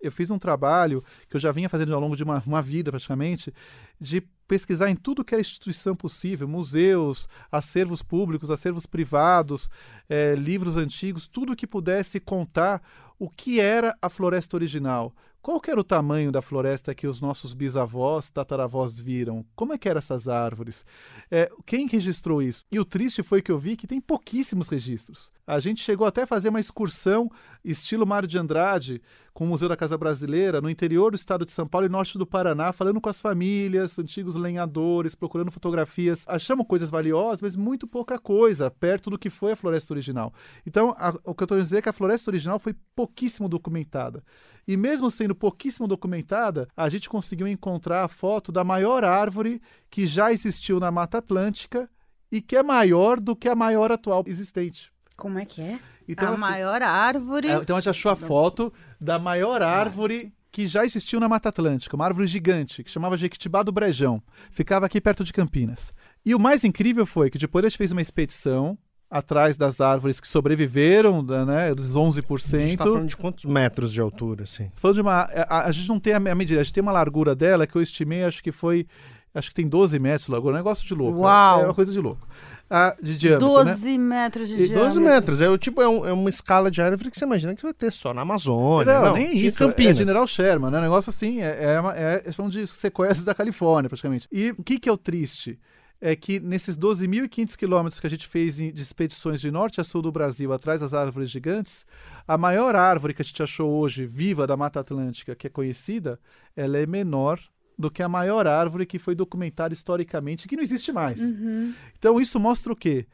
Eu 0.00 0.12
fiz 0.12 0.30
um 0.30 0.38
trabalho 0.38 1.02
que 1.28 1.36
eu 1.36 1.40
já 1.40 1.50
vinha 1.52 1.68
fazendo 1.68 1.94
ao 1.94 2.00
longo 2.00 2.16
de 2.16 2.22
uma, 2.22 2.42
uma 2.46 2.62
vida 2.62 2.90
praticamente, 2.90 3.52
de 4.00 4.22
pesquisar 4.46 4.88
em 4.88 4.96
tudo 4.96 5.24
que 5.24 5.34
era 5.34 5.40
instituição 5.40 5.94
possível, 5.94 6.46
museus, 6.46 7.28
acervos 7.50 8.02
públicos, 8.02 8.50
acervos 8.50 8.86
privados, 8.86 9.68
é, 10.08 10.34
livros 10.34 10.76
antigos, 10.76 11.26
tudo 11.26 11.56
que 11.56 11.66
pudesse 11.66 12.20
contar 12.20 12.80
o 13.18 13.28
que 13.28 13.58
era 13.60 13.96
a 14.00 14.08
floresta 14.08 14.56
original, 14.56 15.12
qual 15.46 15.62
era 15.68 15.78
o 15.78 15.84
tamanho 15.84 16.32
da 16.32 16.42
floresta 16.42 16.92
que 16.92 17.06
os 17.06 17.20
nossos 17.20 17.54
bisavós, 17.54 18.30
tataravós 18.30 18.98
viram? 18.98 19.46
Como 19.54 19.72
é 19.72 19.78
que 19.78 19.88
eram 19.88 20.00
essas 20.00 20.26
árvores? 20.26 20.84
É, 21.30 21.48
quem 21.64 21.86
registrou 21.86 22.42
isso? 22.42 22.64
E 22.68 22.80
o 22.80 22.84
triste 22.84 23.22
foi 23.22 23.40
que 23.40 23.52
eu 23.52 23.56
vi 23.56 23.76
que 23.76 23.86
tem 23.86 24.00
pouquíssimos 24.00 24.68
registros. 24.68 25.30
A 25.46 25.60
gente 25.60 25.84
chegou 25.84 26.04
até 26.04 26.22
a 26.22 26.26
fazer 26.26 26.48
uma 26.48 26.58
excursão 26.58 27.30
estilo 27.64 28.04
Mário 28.04 28.26
de 28.26 28.36
Andrade 28.36 29.00
com 29.32 29.44
o 29.44 29.46
Museu 29.46 29.68
da 29.68 29.76
Casa 29.76 29.96
Brasileira 29.96 30.60
no 30.60 30.68
interior 30.68 31.12
do 31.12 31.14
estado 31.14 31.44
de 31.44 31.52
São 31.52 31.68
Paulo 31.68 31.86
e 31.86 31.90
norte 31.90 32.18
do 32.18 32.26
Paraná, 32.26 32.72
falando 32.72 33.00
com 33.00 33.08
as 33.08 33.20
famílias, 33.20 33.96
antigos 33.98 34.34
lenhadores, 34.34 35.14
procurando 35.14 35.52
fotografias. 35.52 36.24
Achamos 36.26 36.66
coisas 36.66 36.90
valiosas, 36.90 37.40
mas 37.40 37.54
muito 37.54 37.86
pouca 37.86 38.18
coisa 38.18 38.68
perto 38.68 39.10
do 39.10 39.18
que 39.18 39.30
foi 39.30 39.52
a 39.52 39.56
floresta 39.56 39.92
original. 39.92 40.32
Então, 40.66 40.92
a, 40.98 41.10
o 41.22 41.34
que 41.34 41.42
eu 41.42 41.44
estou 41.44 41.60
dizendo 41.60 41.78
é 41.78 41.82
que 41.82 41.88
a 41.88 41.92
floresta 41.92 42.30
original 42.30 42.58
foi 42.58 42.74
pouquíssimo 42.96 43.48
documentada. 43.48 44.24
E 44.66 44.76
mesmo 44.76 45.10
sendo 45.10 45.34
pouquíssimo 45.34 45.86
documentada, 45.86 46.66
a 46.76 46.88
gente 46.88 47.08
conseguiu 47.08 47.46
encontrar 47.46 48.04
a 48.04 48.08
foto 48.08 48.50
da 48.50 48.64
maior 48.64 49.04
árvore 49.04 49.62
que 49.88 50.06
já 50.06 50.32
existiu 50.32 50.80
na 50.80 50.90
Mata 50.90 51.18
Atlântica 51.18 51.88
e 52.32 52.40
que 52.40 52.56
é 52.56 52.62
maior 52.62 53.20
do 53.20 53.36
que 53.36 53.48
a 53.48 53.54
maior 53.54 53.92
atual 53.92 54.24
existente. 54.26 54.92
Como 55.16 55.38
é 55.38 55.44
que 55.44 55.62
é? 55.62 55.78
Então, 56.08 56.28
a 56.28 56.30
assim, 56.32 56.40
maior 56.40 56.82
árvore. 56.82 57.48
É, 57.48 57.56
então 57.56 57.76
a 57.76 57.80
gente 57.80 57.90
achou 57.90 58.10
a 58.10 58.16
foto 58.16 58.72
da 59.00 59.18
maior 59.18 59.62
árvore 59.62 60.32
que 60.50 60.66
já 60.66 60.84
existiu 60.84 61.20
na 61.20 61.28
Mata 61.28 61.50
Atlântica, 61.50 61.94
uma 61.96 62.06
árvore 62.06 62.26
gigante, 62.26 62.82
que 62.82 62.90
chamava 62.90 63.16
Jequitibá 63.16 63.62
do 63.62 63.70
Brejão. 63.70 64.22
Ficava 64.50 64.86
aqui 64.86 65.00
perto 65.00 65.22
de 65.22 65.32
Campinas. 65.32 65.92
E 66.24 66.34
o 66.34 66.40
mais 66.40 66.64
incrível 66.64 67.04
foi 67.04 67.28
que 67.28 67.38
depois 67.38 67.64
a 67.64 67.68
gente 67.68 67.78
fez 67.78 67.92
uma 67.92 68.00
expedição 68.00 68.78
atrás 69.10 69.56
das 69.56 69.80
árvores 69.80 70.18
que 70.18 70.26
sobreviveram, 70.26 71.22
né, 71.22 71.74
dos 71.74 71.94
11%. 71.94 72.56
A 72.56 72.58
gente 72.58 72.70
está 72.70 72.84
falando 72.84 73.08
de 73.08 73.16
quantos 73.16 73.44
metros 73.44 73.92
de 73.92 74.00
altura, 74.00 74.44
assim? 74.44 74.70
Falando 74.74 74.96
de 74.96 75.00
uma... 75.02 75.20
A, 75.48 75.66
a, 75.66 75.72
gente 75.72 75.88
não 75.88 75.98
tem 75.98 76.12
a, 76.12 76.20
medida, 76.34 76.60
a 76.60 76.64
gente 76.64 76.72
tem 76.72 76.82
uma 76.82 76.92
largura 76.92 77.34
dela 77.34 77.66
que 77.66 77.76
eu 77.76 77.82
estimei, 77.82 78.24
acho 78.24 78.42
que 78.42 78.52
foi... 78.52 78.86
Acho 79.34 79.50
que 79.50 79.54
tem 79.54 79.68
12 79.68 79.98
metros 79.98 80.24
de 80.24 80.32
largura, 80.32 80.54
um 80.54 80.56
negócio 80.56 80.86
de 80.86 80.94
louco. 80.94 81.18
Uau! 81.18 81.60
É 81.60 81.64
uma 81.66 81.74
coisa 81.74 81.92
de 81.92 82.00
louco. 82.00 82.26
Ah, 82.70 82.96
de 83.00 83.16
diâmetro, 83.16 83.48
12 83.48 83.70
né? 83.70 83.98
metros 83.98 84.48
de 84.48 84.54
e 84.54 84.56
diâmetro. 84.68 84.84
12 84.84 85.00
metros. 85.00 85.40
É, 85.42 85.48
o 85.48 85.58
tipo, 85.58 85.82
é, 85.82 85.86
um, 85.86 86.06
é, 86.06 86.12
uma 86.12 86.30
escala 86.30 86.70
de 86.70 86.80
árvore 86.80 87.10
que 87.10 87.18
você 87.18 87.26
imagina 87.26 87.54
que 87.54 87.62
vai 87.62 87.74
ter 87.74 87.92
só 87.92 88.14
na 88.14 88.22
Amazônia. 88.22 88.92
Não, 88.92 89.04
não 89.04 89.12
nem 89.12 89.36
isso. 89.36 89.58
Campinas. 89.58 89.92
É 89.92 89.94
General 89.96 90.26
Sherman, 90.26 90.70
né? 90.70 90.78
Um 90.78 90.82
negócio 90.82 91.10
assim, 91.10 91.42
é, 91.42 91.74
é, 91.74 91.80
uma, 91.80 91.94
é, 91.94 92.24
é 92.26 92.48
de 92.48 92.66
sequestro 92.66 93.26
da 93.26 93.34
Califórnia, 93.34 93.90
praticamente. 93.90 94.26
E 94.32 94.52
o 94.52 94.64
que, 94.64 94.80
que 94.80 94.88
é 94.88 94.92
o 94.92 94.96
triste? 94.96 95.60
É 96.00 96.14
que 96.14 96.38
nesses 96.38 96.76
12.500 96.76 97.56
quilômetros 97.56 98.00
que 98.00 98.06
a 98.06 98.10
gente 98.10 98.26
fez 98.26 98.56
de 98.56 98.70
expedições 98.80 99.40
de 99.40 99.50
norte 99.50 99.80
a 99.80 99.84
sul 99.84 100.02
do 100.02 100.12
Brasil, 100.12 100.52
atrás 100.52 100.80
das 100.80 100.92
árvores 100.92 101.30
gigantes, 101.30 101.84
a 102.26 102.36
maior 102.36 102.74
árvore 102.74 103.14
que 103.14 103.22
a 103.22 103.24
gente 103.24 103.42
achou 103.42 103.70
hoje, 103.70 104.04
viva 104.04 104.46
da 104.46 104.56
Mata 104.56 104.80
Atlântica, 104.80 105.34
que 105.34 105.46
é 105.46 105.50
conhecida, 105.50 106.20
ela 106.54 106.78
é 106.78 106.86
menor 106.86 107.40
do 107.78 107.90
que 107.90 108.02
a 108.02 108.08
maior 108.08 108.46
árvore 108.46 108.86
que 108.86 108.98
foi 108.98 109.14
documentada 109.14 109.74
historicamente, 109.74 110.48
que 110.48 110.56
não 110.56 110.62
existe 110.62 110.92
mais. 110.92 111.20
Uhum. 111.20 111.74
Então 111.98 112.20
isso 112.20 112.38
mostra 112.40 112.72
o 112.72 112.76
quê? 112.76 113.06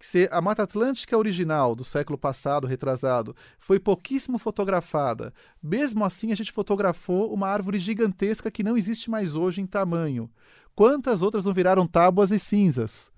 se 0.00 0.28
a 0.32 0.40
Mata 0.40 0.62
Atlântica 0.62 1.16
original 1.16 1.74
do 1.74 1.84
século 1.84 2.16
passado, 2.16 2.66
retrasado, 2.66 3.36
foi 3.58 3.78
pouquíssimo 3.78 4.38
fotografada, 4.38 5.32
mesmo 5.62 6.04
assim 6.04 6.32
a 6.32 6.34
gente 6.34 6.50
fotografou 6.50 7.32
uma 7.32 7.48
árvore 7.48 7.78
gigantesca 7.78 8.50
que 8.50 8.64
não 8.64 8.76
existe 8.76 9.10
mais 9.10 9.36
hoje 9.36 9.60
em 9.60 9.66
tamanho. 9.66 10.30
Quantas 10.80 11.20
outras 11.20 11.44
não 11.44 11.52
viraram 11.52 11.86
tábuas 11.86 12.30
e 12.30 12.38
cinzas? 12.38 13.12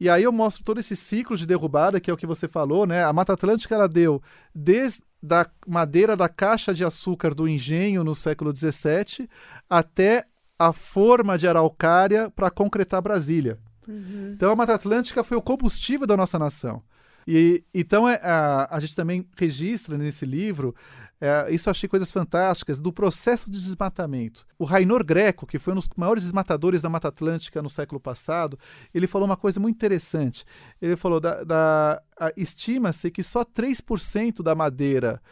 E 0.00 0.08
aí 0.08 0.22
eu 0.22 0.32
mostro 0.32 0.64
todo 0.64 0.80
esse 0.80 0.96
ciclo 0.96 1.36
de 1.36 1.46
derrubada, 1.46 2.00
que 2.00 2.10
é 2.10 2.14
o 2.14 2.16
que 2.16 2.26
você 2.26 2.48
falou, 2.48 2.86
né? 2.86 3.04
A 3.04 3.12
Mata 3.12 3.34
Atlântica 3.34 3.74
ela 3.74 3.86
deu 3.86 4.22
desde 4.54 5.02
da 5.22 5.46
madeira 5.66 6.16
da 6.16 6.26
caixa 6.26 6.72
de 6.72 6.82
açúcar 6.82 7.34
do 7.34 7.46
engenho 7.46 8.02
no 8.02 8.14
século 8.14 8.50
XVII 8.50 9.28
até 9.68 10.24
a 10.58 10.72
forma 10.72 11.36
de 11.36 11.46
araucária 11.46 12.30
para 12.30 12.50
concretar 12.50 13.02
Brasília. 13.02 13.58
Uhum. 13.86 14.32
Então 14.34 14.50
a 14.50 14.56
Mata 14.56 14.72
Atlântica 14.72 15.22
foi 15.22 15.36
o 15.36 15.42
combustível 15.42 16.06
da 16.06 16.16
nossa 16.16 16.38
nação. 16.38 16.82
E 17.28 17.62
então 17.74 18.08
é, 18.08 18.18
a, 18.22 18.74
a 18.74 18.80
gente 18.80 18.96
também 18.96 19.28
registra 19.36 19.98
nesse 19.98 20.24
livro, 20.24 20.74
é, 21.20 21.50
isso 21.50 21.68
eu 21.68 21.70
achei 21.70 21.88
coisas 21.88 22.10
fantásticas, 22.10 22.80
do 22.80 22.92
processo 22.92 23.50
de 23.50 23.60
desmatamento. 23.60 24.46
O 24.58 24.64
Rainor 24.64 25.04
Greco, 25.04 25.46
que 25.46 25.58
foi 25.58 25.72
um 25.72 25.76
dos 25.76 25.88
maiores 25.96 26.24
desmatadores 26.24 26.82
da 26.82 26.90
Mata 26.90 27.08
Atlântica 27.08 27.62
no 27.62 27.70
século 27.70 27.98
passado, 27.98 28.58
ele 28.92 29.06
falou 29.06 29.26
uma 29.26 29.36
coisa 29.36 29.58
muito 29.58 29.76
interessante. 29.76 30.44
Ele 30.80 30.96
falou: 30.96 31.18
da, 31.18 31.42
da 31.42 32.02
estima-se 32.36 33.10
que 33.10 33.22
só 33.22 33.44
3% 33.44 34.42
da 34.42 34.54
madeira 34.54 35.22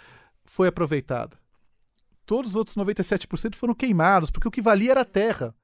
foi 0.44 0.68
aproveitada. 0.68 1.36
Todos 2.24 2.52
os 2.52 2.56
outros 2.56 2.76
97% 2.76 3.54
foram 3.54 3.74
queimados, 3.74 4.30
porque 4.30 4.48
o 4.48 4.50
que 4.50 4.62
valia 4.62 4.92
era 4.92 5.02
a 5.02 5.06
terra. 5.06 5.54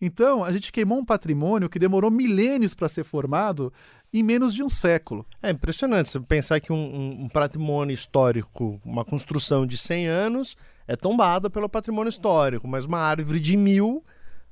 Então, 0.00 0.44
a 0.44 0.50
gente 0.50 0.70
queimou 0.70 0.98
um 0.98 1.04
patrimônio 1.04 1.68
que 1.68 1.78
demorou 1.78 2.10
milênios 2.10 2.74
para 2.74 2.88
ser 2.88 3.04
formado 3.04 3.72
em 4.12 4.22
menos 4.22 4.54
de 4.54 4.62
um 4.62 4.68
século. 4.68 5.26
É 5.42 5.50
impressionante 5.50 6.08
você 6.08 6.20
pensar 6.20 6.60
que 6.60 6.72
um, 6.72 7.24
um, 7.24 7.28
patrimônio 7.28 7.92
histórico, 7.92 8.80
uma 8.84 9.04
construção 9.04 9.66
de 9.66 9.76
100 9.76 10.06
anos, 10.06 10.56
é 10.86 10.96
tombada 10.96 11.50
pelo 11.50 11.68
patrimônio 11.68 12.08
histórico, 12.08 12.66
mas 12.66 12.86
uma 12.86 13.00
árvore 13.00 13.40
de 13.40 13.56
mil, 13.56 14.04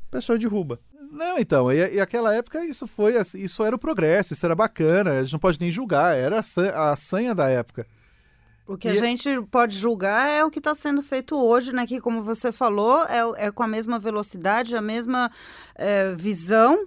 a 0.09 0.11
pessoa 0.11 0.39
derruba. 0.39 0.81
Não, 1.11 1.39
então, 1.39 1.73
e, 1.73 1.95
e 1.95 2.01
aquela 2.01 2.35
época 2.35 2.65
isso 2.65 2.87
foi, 2.87 3.15
isso 3.37 3.65
era 3.65 3.75
o 3.75 3.79
progresso, 3.79 4.35
isso 4.35 4.45
era 4.45 4.55
bacana, 4.55 5.13
a 5.13 5.23
gente 5.23 5.33
não 5.33 5.41
pode 5.41 5.61
nem 5.61 5.71
julgar, 5.71 6.17
era 6.17 6.41
a, 6.41 6.97
sanha 6.97 7.35
da 7.35 7.49
época. 7.49 7.87
O 8.67 8.77
que 8.77 8.89
e... 8.89 8.91
a 8.91 8.95
gente 8.95 9.41
pode 9.51 9.77
julgar 9.77 10.29
é 10.29 10.45
o 10.45 10.51
que 10.51 10.59
está 10.59 10.75
sendo 10.75 11.03
feito 11.03 11.37
hoje, 11.37 11.73
né? 11.73 11.87
Que, 11.87 12.01
como 12.01 12.23
você 12.23 12.51
falou, 12.51 13.05
é, 13.05 13.47
é 13.47 13.51
com 13.51 13.63
a 13.63 13.69
mesma 13.69 13.99
velocidade, 13.99 14.77
a 14.77 14.83
mesma 14.83 15.31
é, 15.75 16.13
visão, 16.15 16.87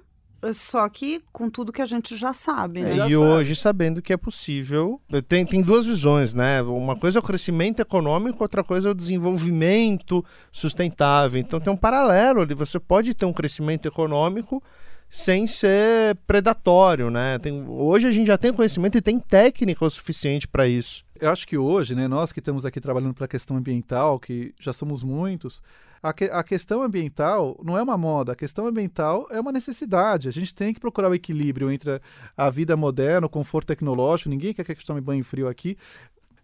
só 0.53 0.87
que 0.87 1.21
com 1.31 1.49
tudo 1.49 1.71
que 1.71 1.81
a 1.81 1.85
gente 1.85 2.15
já 2.15 2.33
sabe. 2.33 2.81
Né? 2.81 2.91
e 2.91 2.97
sabe. 2.97 3.17
hoje, 3.17 3.55
sabendo 3.55 4.01
que 4.01 4.13
é 4.13 4.17
possível. 4.17 5.01
Tem, 5.27 5.45
tem 5.45 5.61
duas 5.61 5.85
visões, 5.85 6.33
né? 6.33 6.61
Uma 6.61 6.95
coisa 6.95 7.19
é 7.19 7.21
o 7.21 7.23
crescimento 7.23 7.81
econômico, 7.81 8.43
outra 8.43 8.63
coisa 8.63 8.89
é 8.89 8.91
o 8.91 8.95
desenvolvimento 8.95 10.23
sustentável. 10.51 11.39
Então 11.39 11.59
tem 11.59 11.71
um 11.71 11.77
paralelo 11.77 12.41
ali. 12.41 12.53
Você 12.53 12.79
pode 12.79 13.13
ter 13.13 13.25
um 13.25 13.33
crescimento 13.33 13.87
econômico 13.87 14.63
sem 15.09 15.47
ser 15.47 16.15
predatório, 16.27 17.09
né? 17.09 17.39
Tem, 17.39 17.65
hoje 17.67 18.07
a 18.07 18.11
gente 18.11 18.27
já 18.27 18.37
tem 18.37 18.53
conhecimento 18.53 18.97
e 18.97 19.01
tem 19.01 19.19
técnica 19.19 19.83
o 19.83 19.89
suficiente 19.89 20.47
para 20.47 20.67
isso. 20.67 21.03
Eu 21.19 21.31
acho 21.31 21.47
que 21.47 21.57
hoje, 21.57 21.95
né, 21.95 22.07
nós 22.07 22.31
que 22.31 22.39
estamos 22.39 22.65
aqui 22.65 22.79
trabalhando 22.79 23.13
para 23.13 23.25
a 23.25 23.27
questão 23.27 23.57
ambiental, 23.57 24.19
que 24.19 24.53
já 24.59 24.71
somos 24.71 25.03
muitos, 25.03 25.61
a, 26.01 26.13
que, 26.13 26.25
a 26.25 26.41
questão 26.43 26.81
ambiental 26.81 27.59
não 27.63 27.77
é 27.77 27.83
uma 27.83 27.97
moda, 27.97 28.31
a 28.31 28.35
questão 28.35 28.65
ambiental 28.65 29.27
é 29.29 29.39
uma 29.39 29.51
necessidade. 29.51 30.29
A 30.29 30.31
gente 30.31 30.53
tem 30.55 30.73
que 30.73 30.79
procurar 30.79 31.09
o 31.09 31.13
equilíbrio 31.13 31.71
entre 31.71 32.01
a 32.37 32.49
vida 32.49 32.75
moderna, 32.77 33.27
o 33.27 33.29
conforto 33.29 33.67
tecnológico. 33.67 34.29
Ninguém 34.29 34.53
quer 34.53 34.63
que 34.63 34.71
a 34.71 34.75
gente 34.75 34.85
tome 34.85 35.01
banho 35.01 35.23
frio 35.23 35.47
aqui. 35.47 35.77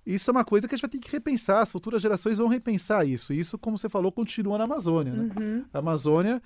Isso 0.06 0.30
é 0.30 0.34
uma 0.34 0.46
coisa 0.46 0.68
que 0.68 0.76
a 0.76 0.78
gente 0.78 0.84
vai 0.84 0.92
ter 0.92 1.00
que 1.00 1.12
repensar. 1.12 1.62
As 1.62 1.72
futuras 1.72 2.02
gerações 2.02 2.38
vão 2.38 2.48
repensar 2.48 3.08
isso. 3.08 3.34
Isso, 3.34 3.58
como 3.58 3.78
você 3.78 3.90
falou, 3.90 4.12
continua 4.12 4.58
na 4.58 4.66
Amazônia. 4.66 5.14
Né? 5.14 5.30
Uhum. 5.40 5.66
A 5.74 5.80
Amazônia 5.80 6.42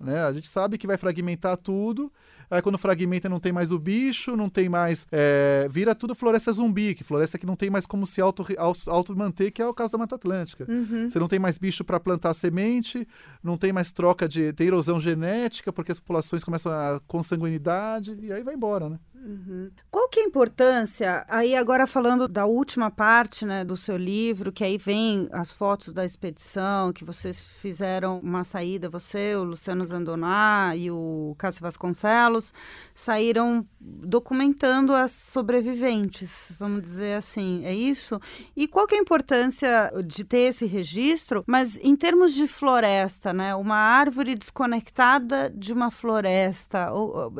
né? 0.00 0.24
A 0.24 0.32
gente 0.32 0.48
sabe 0.48 0.78
que 0.78 0.86
vai 0.86 0.96
fragmentar 0.96 1.56
tudo. 1.56 2.12
Aí 2.50 2.62
quando 2.62 2.78
fragmenta 2.78 3.28
não 3.28 3.38
tem 3.38 3.52
mais 3.52 3.70
o 3.70 3.78
bicho, 3.78 4.34
não 4.36 4.48
tem 4.48 4.68
mais. 4.68 5.06
É, 5.12 5.68
vira 5.70 5.94
tudo 5.94 6.14
floresta 6.14 6.50
zumbi, 6.50 6.94
que 6.94 7.04
floresta 7.04 7.38
que 7.38 7.44
não 7.44 7.56
tem 7.56 7.68
mais 7.68 7.84
como 7.84 8.06
se 8.06 8.20
auto, 8.20 8.46
auto 8.86 9.16
manter, 9.16 9.50
que 9.50 9.60
é 9.60 9.66
o 9.66 9.74
caso 9.74 9.92
da 9.92 9.98
Mata 9.98 10.14
Atlântica. 10.14 10.64
Uhum. 10.68 11.10
Você 11.10 11.18
não 11.18 11.28
tem 11.28 11.38
mais 11.38 11.58
bicho 11.58 11.84
para 11.84 12.00
plantar 12.00 12.32
semente, 12.32 13.06
não 13.42 13.58
tem 13.58 13.72
mais 13.72 13.92
troca 13.92 14.26
de. 14.26 14.52
tem 14.54 14.68
erosão 14.68 14.98
genética, 14.98 15.72
porque 15.72 15.92
as 15.92 16.00
populações 16.00 16.42
começam 16.42 16.72
a 16.72 17.00
consanguinidade, 17.06 18.16
e 18.22 18.32
aí 18.32 18.42
vai 18.42 18.54
embora, 18.54 18.88
né? 18.88 18.98
Uhum. 19.24 19.70
Qual 19.90 20.08
que 20.08 20.20
é 20.20 20.22
a 20.22 20.26
importância, 20.26 21.24
aí 21.28 21.54
agora 21.54 21.86
falando 21.86 22.28
da 22.28 22.46
última 22.46 22.90
parte 22.90 23.44
né, 23.44 23.64
do 23.64 23.76
seu 23.76 23.96
livro, 23.96 24.52
que 24.52 24.62
aí 24.62 24.78
vem 24.78 25.28
as 25.32 25.50
fotos 25.50 25.92
da 25.92 26.04
expedição, 26.04 26.92
que 26.92 27.04
vocês 27.04 27.40
fizeram 27.40 28.20
uma 28.20 28.44
saída, 28.44 28.88
você, 28.88 29.34
o 29.34 29.42
Luciano 29.42 29.84
Zandoná 29.84 30.72
e 30.76 30.90
o 30.90 31.34
Cássio 31.36 31.62
Vasconcelos, 31.62 32.52
saíram 32.94 33.66
documentando 33.80 34.94
as 34.94 35.10
sobreviventes, 35.10 36.52
vamos 36.58 36.82
dizer 36.82 37.16
assim, 37.16 37.64
é 37.64 37.74
isso? 37.74 38.20
E 38.54 38.68
qual 38.68 38.86
que 38.86 38.94
é 38.94 38.98
a 38.98 39.02
importância 39.02 39.92
de 40.06 40.24
ter 40.24 40.48
esse 40.48 40.64
registro, 40.64 41.42
mas 41.46 41.76
em 41.82 41.96
termos 41.96 42.34
de 42.34 42.46
floresta, 42.46 43.32
né, 43.32 43.54
uma 43.54 43.76
árvore 43.76 44.34
desconectada 44.34 45.52
de 45.54 45.72
uma 45.72 45.90
floresta, 45.90 46.88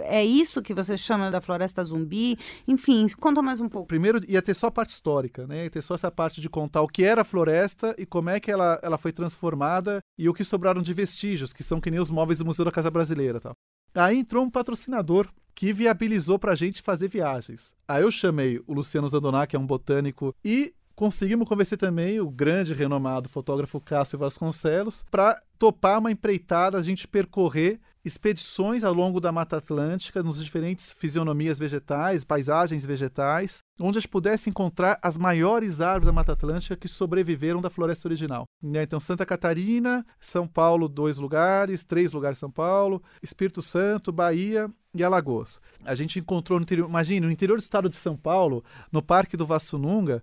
é 0.02 0.25
isso 0.25 0.62
que 0.62 0.75
você 0.75 0.97
chama 0.97 1.30
da 1.30 1.40
floresta 1.40 1.68
Floresta 1.69 1.85
Zumbi, 1.85 2.39
enfim, 2.67 3.07
conta 3.21 3.43
mais 3.43 3.61
um 3.61 3.69
pouco. 3.69 3.87
Primeiro 3.87 4.21
ia 4.29 4.43
ter 4.43 4.55
só 4.55 4.69
a 4.69 4.71
parte 4.71 4.91
histórica, 4.91 5.47
né? 5.47 5.65
Ia 5.65 5.71
ter 5.71 5.83
só 5.83 5.95
essa 5.95 6.11
parte 6.11 6.41
de 6.41 6.49
contar 6.49 6.83
o 6.83 6.89
que 6.89 7.05
era 7.05 7.21
a 7.21 7.25
floresta 7.25 7.95
e 7.99 8.07
como 8.07 8.31
é 8.31 8.41
que 8.41 8.51
ela, 8.51 8.79
ela 8.83 8.99
foi 8.99 9.13
transformada 9.13 10.01
e 10.19 10.29
o 10.29 10.35
que 10.35 10.45
sobraram 10.45 10.83
de 10.83 10.95
vestígios, 10.95 11.53
que 11.53 11.63
são 11.63 11.81
que 11.81 11.91
nem 11.91 12.01
os 12.01 12.11
móveis 12.11 12.39
do 12.39 12.45
Museu 12.45 12.65
da 12.65 12.73
Casa 12.73 12.91
Brasileira, 12.91 13.41
tal. 13.41 13.53
Aí 13.95 14.19
entrou 14.19 14.45
um 14.45 14.51
patrocinador 14.51 15.29
que 15.55 15.73
viabilizou 15.73 16.39
pra 16.39 16.55
gente 16.55 16.83
fazer 16.83 17.09
viagens. 17.09 17.75
Aí 17.87 18.03
eu 18.03 18.11
chamei 18.11 18.61
o 18.67 18.73
Luciano 18.73 19.09
Zandoná, 19.09 19.47
que 19.47 19.57
é 19.57 19.59
um 19.59 19.67
botânico, 19.67 20.35
e 20.45 20.73
conseguimos 20.95 21.49
convencer 21.49 21.79
também 21.79 22.21
o 22.21 22.31
grande 22.31 22.75
renomado 22.75 23.29
fotógrafo 23.29 23.81
Cássio 23.81 24.19
Vasconcelos 24.19 25.05
para 25.11 25.39
topar 25.59 25.99
uma 25.99 26.11
empreitada, 26.11 26.79
a 26.79 26.83
gente 26.83 27.07
percorrer 27.07 27.81
expedições 28.09 28.83
ao 28.83 28.93
longo 28.93 29.21
da 29.21 29.31
Mata 29.31 29.59
Atlântica, 29.59 30.23
nos 30.23 30.43
diferentes 30.43 30.93
fisionomias 30.93 31.59
vegetais, 31.59 32.25
paisagens 32.25 32.85
vegetais, 32.85 33.61
onde 33.79 33.99
a 33.99 34.00
gente 34.00 34.11
pudesse 34.11 34.50
encontrar 34.50 34.99
as 35.03 35.17
maiores 35.17 35.81
árvores 35.81 36.07
da 36.07 36.12
Mata 36.12 36.33
Atlântica 36.33 36.77
que 36.77 36.88
sobreviveram 36.88 37.61
da 37.61 37.71
floresta 37.71 38.09
original. 38.09 38.45
Né, 38.62 38.83
então, 38.83 38.99
Santa 38.99 39.25
Catarina, 39.25 40.05
São 40.19 40.47
Paulo, 40.47 40.88
dois 40.88 41.19
lugares, 41.19 41.85
três 41.85 42.12
lugares 42.12 42.38
São 42.38 42.50
Paulo, 42.50 43.03
Espírito 43.23 43.62
Santo, 43.62 44.11
Bahia 44.11 44.69
e 44.95 45.05
Alagoas. 45.05 45.61
A 45.85 45.95
gente 45.95 46.19
encontrou 46.19 46.59
no 46.59 46.65
interior, 46.65 46.88
imagine, 46.88 47.21
no 47.21 47.31
interior 47.31 47.57
do 47.57 47.62
estado 47.62 47.88
de 47.88 47.97
São 47.97 48.17
Paulo, 48.17 48.65
no 48.91 49.02
Parque 49.02 49.37
do 49.37 49.47
Vassununga, 49.47 50.23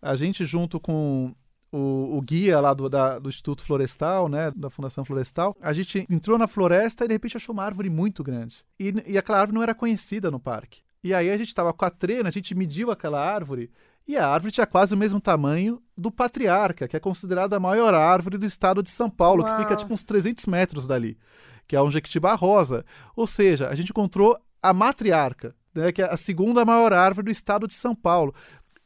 a 0.00 0.16
gente 0.16 0.44
junto 0.44 0.78
com 0.78 1.34
o, 1.74 2.16
o, 2.16 2.22
guia 2.22 2.60
lá 2.60 2.72
do, 2.72 2.88
da, 2.88 3.18
do 3.18 3.28
Instituto 3.28 3.64
Florestal, 3.64 4.28
né, 4.28 4.52
da 4.54 4.70
Fundação 4.70 5.04
Florestal, 5.04 5.56
a 5.60 5.72
gente 5.72 6.06
entrou 6.08 6.38
na 6.38 6.46
floresta 6.46 7.04
e 7.04 7.08
de 7.08 7.14
repente 7.14 7.36
achou 7.36 7.52
uma 7.52 7.64
árvore 7.64 7.90
muito 7.90 8.22
grande. 8.22 8.64
E, 8.78 8.94
e 9.06 9.18
aquela 9.18 9.40
árvore 9.40 9.56
não 9.56 9.62
era 9.62 9.74
conhecida 9.74 10.30
no 10.30 10.38
parque. 10.38 10.82
E 11.02 11.12
aí 11.12 11.30
a 11.30 11.36
gente 11.36 11.48
estava 11.48 11.72
com 11.72 11.84
a 11.84 11.90
trena, 11.90 12.28
a 12.28 12.32
gente 12.32 12.54
mediu 12.54 12.92
aquela 12.92 13.20
árvore 13.20 13.70
e 14.06 14.16
a 14.16 14.28
árvore 14.28 14.52
tinha 14.52 14.66
quase 14.66 14.94
o 14.94 14.98
mesmo 14.98 15.20
tamanho 15.20 15.82
do 15.96 16.12
Patriarca, 16.12 16.86
que 16.86 16.96
é 16.96 17.00
considerada 17.00 17.56
a 17.56 17.60
maior 17.60 17.92
árvore 17.92 18.38
do 18.38 18.46
estado 18.46 18.80
de 18.80 18.90
São 18.90 19.10
Paulo, 19.10 19.42
Uau. 19.42 19.56
que 19.56 19.62
fica 19.62 19.74
tipo 19.74 19.92
uns 19.92 20.04
300 20.04 20.46
metros 20.46 20.86
dali, 20.86 21.18
que 21.66 21.74
é 21.74 21.82
um 21.82 21.90
jequitibá 21.90 22.34
rosa. 22.34 22.84
Ou 23.16 23.26
seja, 23.26 23.68
a 23.68 23.74
gente 23.74 23.90
encontrou 23.90 24.38
a 24.62 24.72
matriarca, 24.72 25.56
né, 25.74 25.90
que 25.90 26.02
é 26.02 26.04
a 26.04 26.16
segunda 26.16 26.64
maior 26.64 26.92
árvore 26.92 27.24
do 27.24 27.30
estado 27.30 27.66
de 27.66 27.74
São 27.74 27.94
Paulo. 27.94 28.32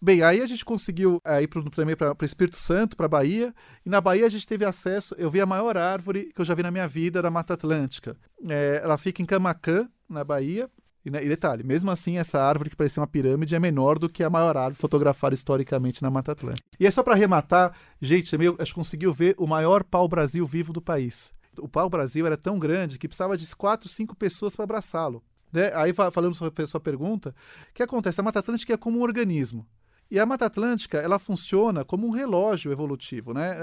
Bem, 0.00 0.22
aí 0.22 0.40
a 0.40 0.46
gente 0.46 0.64
conseguiu 0.64 1.20
é, 1.24 1.42
ir 1.42 1.48
pro, 1.48 1.68
também 1.70 1.96
para 1.96 2.14
o 2.20 2.24
Espírito 2.24 2.56
Santo, 2.56 2.96
para 2.96 3.08
Bahia, 3.08 3.52
e 3.84 3.90
na 3.90 4.00
Bahia 4.00 4.26
a 4.26 4.28
gente 4.28 4.46
teve 4.46 4.64
acesso. 4.64 5.14
Eu 5.18 5.28
vi 5.28 5.40
a 5.40 5.46
maior 5.46 5.76
árvore 5.76 6.30
que 6.32 6.40
eu 6.40 6.44
já 6.44 6.54
vi 6.54 6.62
na 6.62 6.70
minha 6.70 6.86
vida 6.86 7.20
da 7.20 7.30
Mata 7.30 7.54
Atlântica. 7.54 8.16
É, 8.48 8.80
ela 8.82 8.96
fica 8.96 9.20
em 9.20 9.26
Camacã, 9.26 9.88
na 10.08 10.22
Bahia. 10.22 10.70
E, 11.04 11.10
né, 11.10 11.24
e, 11.24 11.28
detalhe, 11.28 11.62
mesmo 11.64 11.90
assim, 11.90 12.18
essa 12.18 12.40
árvore 12.40 12.70
que 12.70 12.76
parecia 12.76 13.00
uma 13.00 13.06
pirâmide 13.06 13.54
é 13.54 13.58
menor 13.58 13.98
do 13.98 14.08
que 14.08 14.22
a 14.22 14.30
maior 14.30 14.56
árvore 14.56 14.76
fotografada 14.76 15.34
historicamente 15.34 16.02
na 16.02 16.10
Mata 16.10 16.32
Atlântica. 16.32 16.66
E 16.78 16.86
é 16.86 16.90
só 16.90 17.02
para 17.02 17.14
arrematar, 17.14 17.74
gente, 18.00 18.34
a 18.34 18.64
gente 18.64 18.74
conseguiu 18.74 19.12
ver 19.12 19.34
o 19.38 19.46
maior 19.46 19.82
pau-brasil 19.82 20.44
vivo 20.46 20.72
do 20.72 20.82
país. 20.82 21.32
O 21.58 21.68
pau-brasil 21.68 22.26
era 22.26 22.36
tão 22.36 22.58
grande 22.58 22.98
que 22.98 23.08
precisava 23.08 23.36
de 23.36 23.56
quatro, 23.56 23.88
cinco 23.88 24.14
pessoas 24.14 24.54
para 24.54 24.64
abraçá-lo. 24.64 25.24
Né? 25.52 25.72
Aí, 25.74 25.92
falando 25.92 26.34
sobre 26.34 26.62
a 26.62 26.66
sua 26.66 26.80
pergunta, 26.80 27.34
o 27.70 27.74
que 27.74 27.82
acontece? 27.82 28.20
A 28.20 28.24
Mata 28.24 28.40
Atlântica 28.40 28.74
é 28.74 28.76
como 28.76 28.98
um 28.98 29.02
organismo. 29.02 29.66
E 30.10 30.18
a 30.18 30.24
Mata 30.24 30.46
Atlântica, 30.46 30.98
ela 30.98 31.18
funciona 31.18 31.84
como 31.84 32.06
um 32.06 32.10
relógio 32.10 32.72
evolutivo, 32.72 33.34
né? 33.34 33.58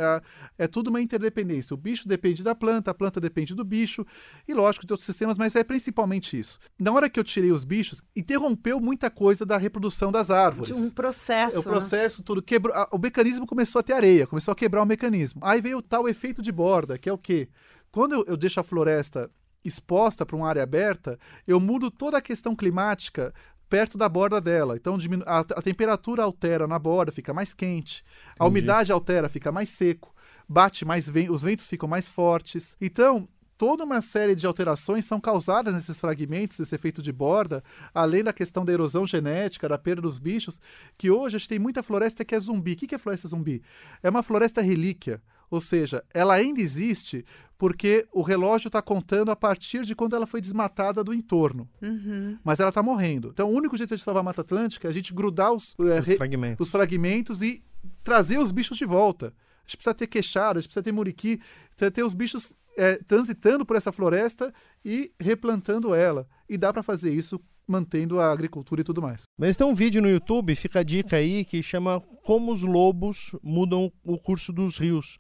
É, 0.58 0.65
é, 0.65 0.67
tudo 0.67 0.89
uma 0.89 1.01
interdependência. 1.01 1.73
O 1.73 1.77
bicho 1.77 2.08
depende 2.08 2.43
da 2.43 2.53
planta, 2.53 2.91
a 2.91 2.93
planta 2.93 3.19
depende 3.19 3.55
do 3.55 3.63
bicho, 3.63 4.05
e 4.47 4.53
lógico, 4.53 4.86
de 4.86 4.93
outros 4.93 5.05
sistemas, 5.05 5.38
mas 5.38 5.55
é 5.55 5.63
principalmente 5.63 6.38
isso. 6.38 6.60
Na 6.79 6.91
hora 6.91 7.10
que 7.10 7.19
eu 7.19 7.23
tirei 7.23 7.51
os 7.51 7.65
bichos, 7.65 8.01
interrompeu 8.15 8.79
muita 8.79 9.10
coisa 9.10 9.43
da 9.43 9.58
reprodução 9.58 10.12
das 10.12 10.29
árvores. 10.29 10.77
Um 10.77 10.91
processo. 10.91 11.55
É 11.55 11.60
o 11.60 11.63
né? 11.63 11.69
processo, 11.69 12.19
né? 12.19 12.23
tudo 12.25 12.43
quebrou. 12.43 12.75
O 12.91 12.99
mecanismo 12.99 13.47
começou 13.47 13.79
a 13.79 13.84
ter 13.84 13.93
areia, 13.93 14.27
começou 14.27 14.51
a 14.51 14.55
quebrar 14.55 14.84
o 14.84 14.86
mecanismo. 14.86 15.41
Aí 15.43 15.60
veio 15.60 15.79
o 15.79 15.81
tal 15.81 16.08
efeito 16.08 16.41
de 16.43 16.51
borda, 16.51 16.97
que 16.99 17.10
é 17.10 17.13
o 17.13 17.17
quê? 17.17 17.49
Quando 17.91 18.13
eu, 18.13 18.25
eu 18.27 18.38
deixo 18.38 18.60
a 18.60 18.63
floresta 18.63 19.31
exposta 19.63 20.25
para 20.25 20.36
uma 20.36 20.47
área 20.47 20.62
aberta, 20.62 21.17
eu 21.47 21.60
mudo 21.60 21.89
toda 21.89 22.17
a 22.17 22.21
questão 22.21 22.55
climática 22.55 23.34
perto 23.69 23.97
da 23.97 24.08
borda 24.08 24.39
dela. 24.39 24.75
Então 24.75 24.97
a, 25.25 25.39
a, 25.39 25.62
temperatura 25.62 26.23
altera 26.23 26.67
na 26.67 26.80
borda, 26.80 27.12
fica 27.12 27.34
mais 27.34 27.54
quente. 27.54 28.04
A 28.32 28.45
Entendi. 28.45 28.49
umidade 28.49 28.91
altera, 28.91 29.30
fica 29.30 29.51
mais 29.51 29.69
seco. 29.69 30.13
Bate 30.47 30.86
mais 30.86 31.10
vento, 31.10 31.32
os 31.32 31.43
ventos 31.43 31.67
ficam 31.67 31.89
mais 31.89 32.08
fortes. 32.08 32.75
Então, 32.80 33.28
toda 33.57 33.83
uma 33.83 34.01
série 34.01 34.35
de 34.35 34.45
alterações 34.45 35.05
são 35.05 35.19
causadas 35.19 35.73
nesses 35.73 35.99
fragmentos, 35.99 36.59
esse 36.59 36.75
efeito 36.75 37.01
de 37.01 37.11
borda, 37.11 37.63
além 37.93 38.23
da 38.23 38.33
questão 38.33 38.65
da 38.65 38.73
erosão 38.73 39.05
genética, 39.05 39.69
da 39.69 39.77
perda 39.77 40.01
dos 40.01 40.19
bichos, 40.19 40.59
que 40.97 41.09
hoje 41.09 41.35
a 41.35 41.39
gente 41.39 41.49
tem 41.49 41.59
muita 41.59 41.83
floresta 41.83 42.25
que 42.25 42.35
é 42.35 42.39
zumbi. 42.39 42.73
O 42.73 42.75
que 42.75 42.95
é 42.95 42.97
floresta 42.97 43.27
zumbi? 43.27 43.61
É 44.03 44.09
uma 44.09 44.23
floresta 44.23 44.61
relíquia. 44.61 45.21
Ou 45.49 45.61
seja, 45.61 46.03
ela 46.13 46.33
ainda 46.33 46.59
existe 46.59 47.23
porque 47.57 48.07
o 48.11 48.21
relógio 48.21 48.67
está 48.67 48.81
contando 48.81 49.31
a 49.31 49.35
partir 49.35 49.83
de 49.83 49.95
quando 49.95 50.15
ela 50.15 50.25
foi 50.25 50.41
desmatada 50.41 51.03
do 51.03 51.13
entorno. 51.13 51.69
Uhum. 51.81 52.37
Mas 52.43 52.59
ela 52.59 52.69
está 52.69 52.81
morrendo. 52.81 53.29
Então, 53.31 53.49
o 53.49 53.53
único 53.55 53.77
jeito 53.77 53.95
de 53.95 54.01
salvar 54.01 54.21
a 54.21 54.23
Mata 54.23 54.41
Atlântica 54.41 54.87
é 54.87 54.89
a 54.89 54.93
gente 54.93 55.13
grudar 55.13 55.53
os, 55.53 55.75
é, 55.79 55.99
os, 55.99 56.17
fragmentos. 56.17 56.65
os 56.65 56.71
fragmentos 56.71 57.41
e 57.41 57.63
trazer 58.03 58.37
os 58.39 58.51
bichos 58.51 58.77
de 58.77 58.85
volta. 58.85 59.27
A 59.27 59.67
gente 59.67 59.77
precisa 59.77 59.93
ter 59.93 60.07
queixada, 60.07 60.59
a 60.59 60.61
gente 60.61 60.69
precisa 60.69 60.83
ter 60.83 60.91
muriqui, 60.91 61.39
precisa 61.69 61.91
ter 61.91 62.03
os 62.03 62.13
bichos 62.13 62.53
é, 62.77 62.95
transitando 62.97 63.65
por 63.65 63.75
essa 63.75 63.91
floresta 63.91 64.53
e 64.83 65.11
replantando 65.19 65.93
ela. 65.93 66.27
E 66.47 66.57
dá 66.57 66.71
para 66.71 66.83
fazer 66.83 67.11
isso 67.11 67.39
mantendo 67.67 68.19
a 68.19 68.31
agricultura 68.31 68.81
e 68.81 68.83
tudo 68.83 69.01
mais. 69.01 69.23
Mas 69.38 69.55
tem 69.55 69.65
um 69.65 69.73
vídeo 69.73 70.01
no 70.01 70.09
YouTube, 70.09 70.55
fica 70.55 70.79
a 70.79 70.83
dica 70.83 71.17
aí, 71.17 71.43
que 71.43 71.63
chama 71.63 71.99
Como 72.23 72.51
os 72.51 72.61
Lobos 72.61 73.31
Mudam 73.41 73.91
o 74.03 74.17
Curso 74.17 74.53
dos 74.53 74.77
Rios. 74.77 75.17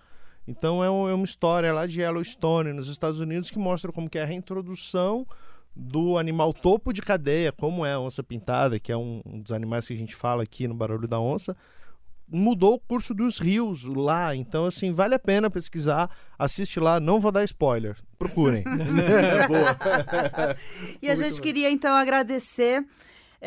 Então 0.47 0.83
é, 0.83 0.87
é 0.87 1.13
uma 1.13 1.25
história 1.25 1.73
lá 1.73 1.87
de 1.87 2.01
Yellowstone, 2.01 2.71
nos 2.71 2.87
Estados 2.87 3.19
Unidos, 3.19 3.49
que 3.49 3.57
mostra 3.57 3.91
como 3.91 4.09
que 4.09 4.19
é 4.19 4.23
a 4.23 4.25
reintrodução 4.25 5.25
do 5.75 6.17
animal 6.17 6.53
topo 6.53 6.93
de 6.93 7.01
cadeia, 7.01 7.51
como 7.51 7.85
é 7.85 7.93
a 7.93 7.99
onça 7.99 8.23
pintada, 8.23 8.79
que 8.79 8.91
é 8.91 8.97
um, 8.97 9.21
dos 9.25 9.51
animais 9.51 9.87
que 9.87 9.93
a 9.93 9.97
gente 9.97 10.15
fala 10.15 10.43
aqui 10.43 10.67
no 10.67 10.73
Barulho 10.73 11.07
da 11.07 11.19
Onça, 11.19 11.57
mudou 12.27 12.75
o 12.75 12.79
curso 12.79 13.13
dos 13.13 13.39
rios 13.39 13.83
lá. 13.83 14.35
Então, 14.35 14.65
assim, 14.65 14.91
vale 14.91 15.15
a 15.15 15.19
pena 15.19 15.49
pesquisar. 15.49 16.09
Assiste 16.37 16.79
lá, 16.79 16.99
não 16.99 17.19
vou 17.19 17.31
dar 17.31 17.43
spoiler. 17.43 17.97
Procurem. 18.17 18.63
Boa. 19.47 20.57
e 21.01 21.09
a 21.09 21.15
gente 21.15 21.41
queria, 21.41 21.69
então, 21.69 21.95
agradecer. 21.95 22.85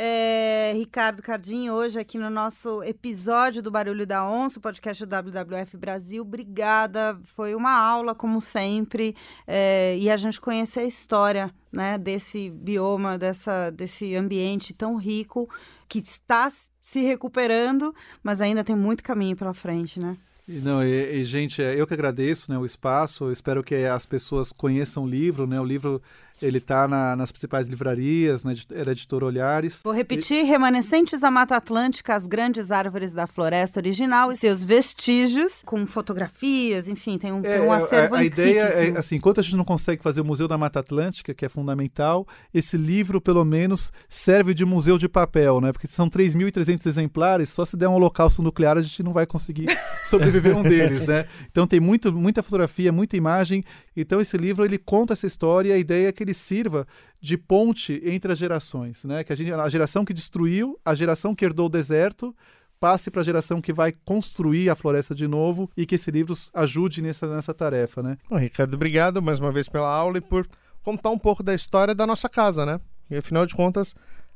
É, 0.01 0.75
Ricardo 0.77 1.21
Cardim, 1.21 1.71
hoje 1.71 1.99
aqui 1.99 2.19
no 2.19 2.31
nosso 2.31 2.85
episódio 2.85 3.61
do 3.61 3.69
Barulho 3.69 4.07
da 4.07 4.29
Onça, 4.31 4.59
o 4.59 4.63
podcast 4.63 5.05
do 5.05 5.11
WWF 5.11 5.77
Brasil. 5.77 6.23
Obrigada, 6.23 7.19
foi 7.25 7.53
uma 7.53 7.77
aula, 7.77 8.15
como 8.15 8.41
sempre, 8.41 9.17
é, 9.45 9.97
e 9.99 10.09
a 10.09 10.17
gente 10.17 10.41
conhecer 10.41 10.81
a 10.81 10.85
história 10.85 11.53
né, 11.73 11.99
desse 11.99 12.49
bioma, 12.49 13.19
dessa, 13.19 13.71
desse 13.71 14.15
ambiente 14.15 14.73
tão 14.73 14.95
rico 14.95 15.49
que 15.89 15.99
está 15.99 16.49
se 16.83 17.01
recuperando, 17.01 17.95
mas 18.23 18.41
ainda 18.41 18.63
tem 18.63 18.77
muito 18.77 19.03
caminho 19.03 19.37
pela 19.37 19.55
frente, 19.55 19.99
né? 19.99 20.17
Não, 20.47 20.83
e, 20.83 21.21
e, 21.21 21.25
gente, 21.25 21.63
é, 21.63 21.79
eu 21.79 21.87
que 21.87 21.93
agradeço 21.93 22.51
né, 22.51 22.59
o 22.59 22.65
espaço, 22.65 23.31
espero 23.31 23.63
que 23.63 23.75
as 23.75 24.07
pessoas 24.07 24.51
conheçam 24.51 25.05
o 25.05 25.07
livro, 25.07 25.47
né? 25.47 25.61
O 25.61 25.65
livro 25.65 26.01
ele 26.41 26.59
está 26.59 26.87
na, 26.87 27.17
nas 27.17 27.31
principais 27.31 27.69
livrarias, 27.69 28.45
na 28.45 28.55
era 28.73 28.93
editora 28.93 29.25
Olhares. 29.25 29.81
Vou 29.85 29.93
repetir: 29.93 30.45
e... 30.45 30.47
Remanescentes 30.47 31.21
da 31.21 31.31
Mata 31.31 31.57
Atlântica, 31.57 32.15
as 32.15 32.27
grandes 32.27 32.71
árvores 32.71 33.13
da 33.13 33.27
floresta 33.27 33.81
original 33.81 34.31
e 34.31 34.37
seus 34.37 34.63
vestígios, 34.63 35.63
com 35.65 35.87
fotografias, 35.87 36.89
enfim, 36.89 37.19
tem 37.19 37.33
um, 37.33 37.45
é, 37.45 37.61
um 37.61 37.73
acervo 37.73 38.15
a, 38.15 38.19
a 38.19 38.25
ideia 38.25 38.61
é, 38.61 38.99
assim, 38.99 39.17
enquanto 39.17 39.41
a 39.41 39.43
gente 39.43 39.57
não 39.57 39.65
consegue 39.65 40.03
fazer 40.03 40.21
o 40.21 40.25
Museu 40.25 40.49
da 40.49 40.59
Mata 40.59 40.81
Atlântica, 40.81 41.35
que 41.35 41.45
é 41.45 41.49
fundamental, 41.49 42.27
esse 42.53 42.77
livro, 42.77 43.21
pelo 43.21 43.45
menos, 43.45 43.93
serve 44.09 44.55
de 44.55 44.65
museu 44.65 44.99
de 44.99 45.09
papel, 45.09 45.61
né? 45.61 45.73
Porque 45.73 45.87
são 45.87 46.09
3.300 46.09 46.87
exemplares, 46.87 47.49
só 47.49 47.65
se 47.65 47.77
der 47.77 47.89
um 47.89 47.95
holocausto 47.95 48.43
nuclear 48.43 48.77
a 48.77 48.83
gente 48.83 49.03
não 49.03 49.13
vai 49.13 49.27
conseguir 49.27 49.67
sobreviver 50.09 50.57
um 50.57 50.63
deles, 50.63 51.07
né? 51.07 51.27
Então 51.51 51.67
tem 51.67 51.81
muito, 51.81 52.13
muita 52.13 52.43
fotografia, 52.43 52.93
muita 52.93 53.17
imagem. 53.17 53.65
Então 53.97 54.21
esse 54.21 54.37
livro, 54.37 54.65
ele 54.65 54.79
conta 54.79 55.13
essa 55.13 55.27
história 55.27 55.71
e 55.71 55.73
a 55.73 55.79
ideia 55.79 56.09
é 56.09 56.13
que 56.13 56.28
ele 56.29 56.35
sirva 56.35 56.87
de 57.21 57.37
ponte 57.37 58.01
entre 58.05 58.33
as 58.33 58.39
gerações, 58.39 59.03
né? 59.05 59.25
Que 59.25 59.33
a, 59.33 59.37
gente, 59.37 59.53
a 59.53 59.69
geração 59.69 60.05
que 60.05 60.13
destruiu, 60.13 60.79
a 60.85 60.95
geração 60.95 61.35
que 61.35 61.45
herdou 61.45 61.67
o 61.67 61.71
deserto, 61.71 62.35
passe 62.79 63.11
para 63.11 63.23
a 63.23 63.25
geração 63.25 63.61
que 63.61 63.73
vai 63.73 63.93
construir 64.05 64.71
a 64.71 64.77
floresta 64.77 65.15
de 65.15 65.27
novo 65.27 65.71
e 65.77 65.85
que 65.85 65.97
esse 65.97 66.11
livro 66.11 66.37
ajude 66.55 67.03
nessa, 67.03 67.27
nessa 67.27 67.53
tarefa, 67.53 68.03
né? 68.03 68.17
Bom, 68.31 68.39
Ricardo, 68.39 68.75
obrigado 68.75 69.21
mais 69.21 69.41
uma 69.41 69.51
vez 69.51 69.69
pela 69.69 69.93
aula 69.93 70.19
e 70.19 70.21
por 70.21 70.47
contar 70.83 71.11
um 71.11 71.19
pouco 71.19 71.43
da 71.43 71.55
história 71.55 71.95
da 71.95 72.07
nossa 72.07 72.29
casa, 72.29 72.65
né? 72.65 72.81
E 73.11 73.17
afinal 73.17 73.47
de 73.47 73.55
contas, 73.55 73.95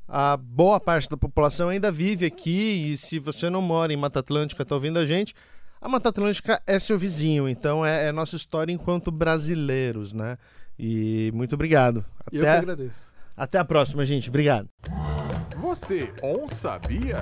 a 0.08 0.36
boa 0.36 0.80
parte 0.80 1.08
da 1.08 1.16
população 1.16 1.68
ainda 1.68 1.92
vive 1.92 2.26
aqui 2.26 2.92
e 2.92 2.96
se 2.96 3.18
você 3.18 3.48
não 3.48 3.62
mora 3.62 3.92
em 3.92 3.96
Mata 3.96 4.20
Atlântica, 4.20 4.62
está 4.62 4.74
ouvindo 4.74 4.98
a 4.98 5.06
gente, 5.06 5.34
a 5.80 5.88
Mata 5.88 6.08
Atlântica 6.08 6.60
é 6.66 6.78
seu 6.78 6.98
vizinho, 6.98 7.48
então 7.48 7.84
é, 7.84 8.08
é 8.08 8.12
nossa 8.12 8.36
história 8.36 8.72
enquanto 8.72 9.10
brasileiros, 9.10 10.12
né? 10.12 10.36
E 10.84 11.30
muito 11.32 11.54
obrigado. 11.54 12.04
Até, 12.26 12.36
Eu 12.36 12.42
que 12.42 12.48
agradeço. 12.48 13.12
Até 13.36 13.56
a 13.56 13.64
próxima, 13.64 14.04
gente. 14.04 14.28
Obrigado. 14.28 14.68
Você 15.58 16.12
on 16.20 16.48
sabia? 16.48 17.18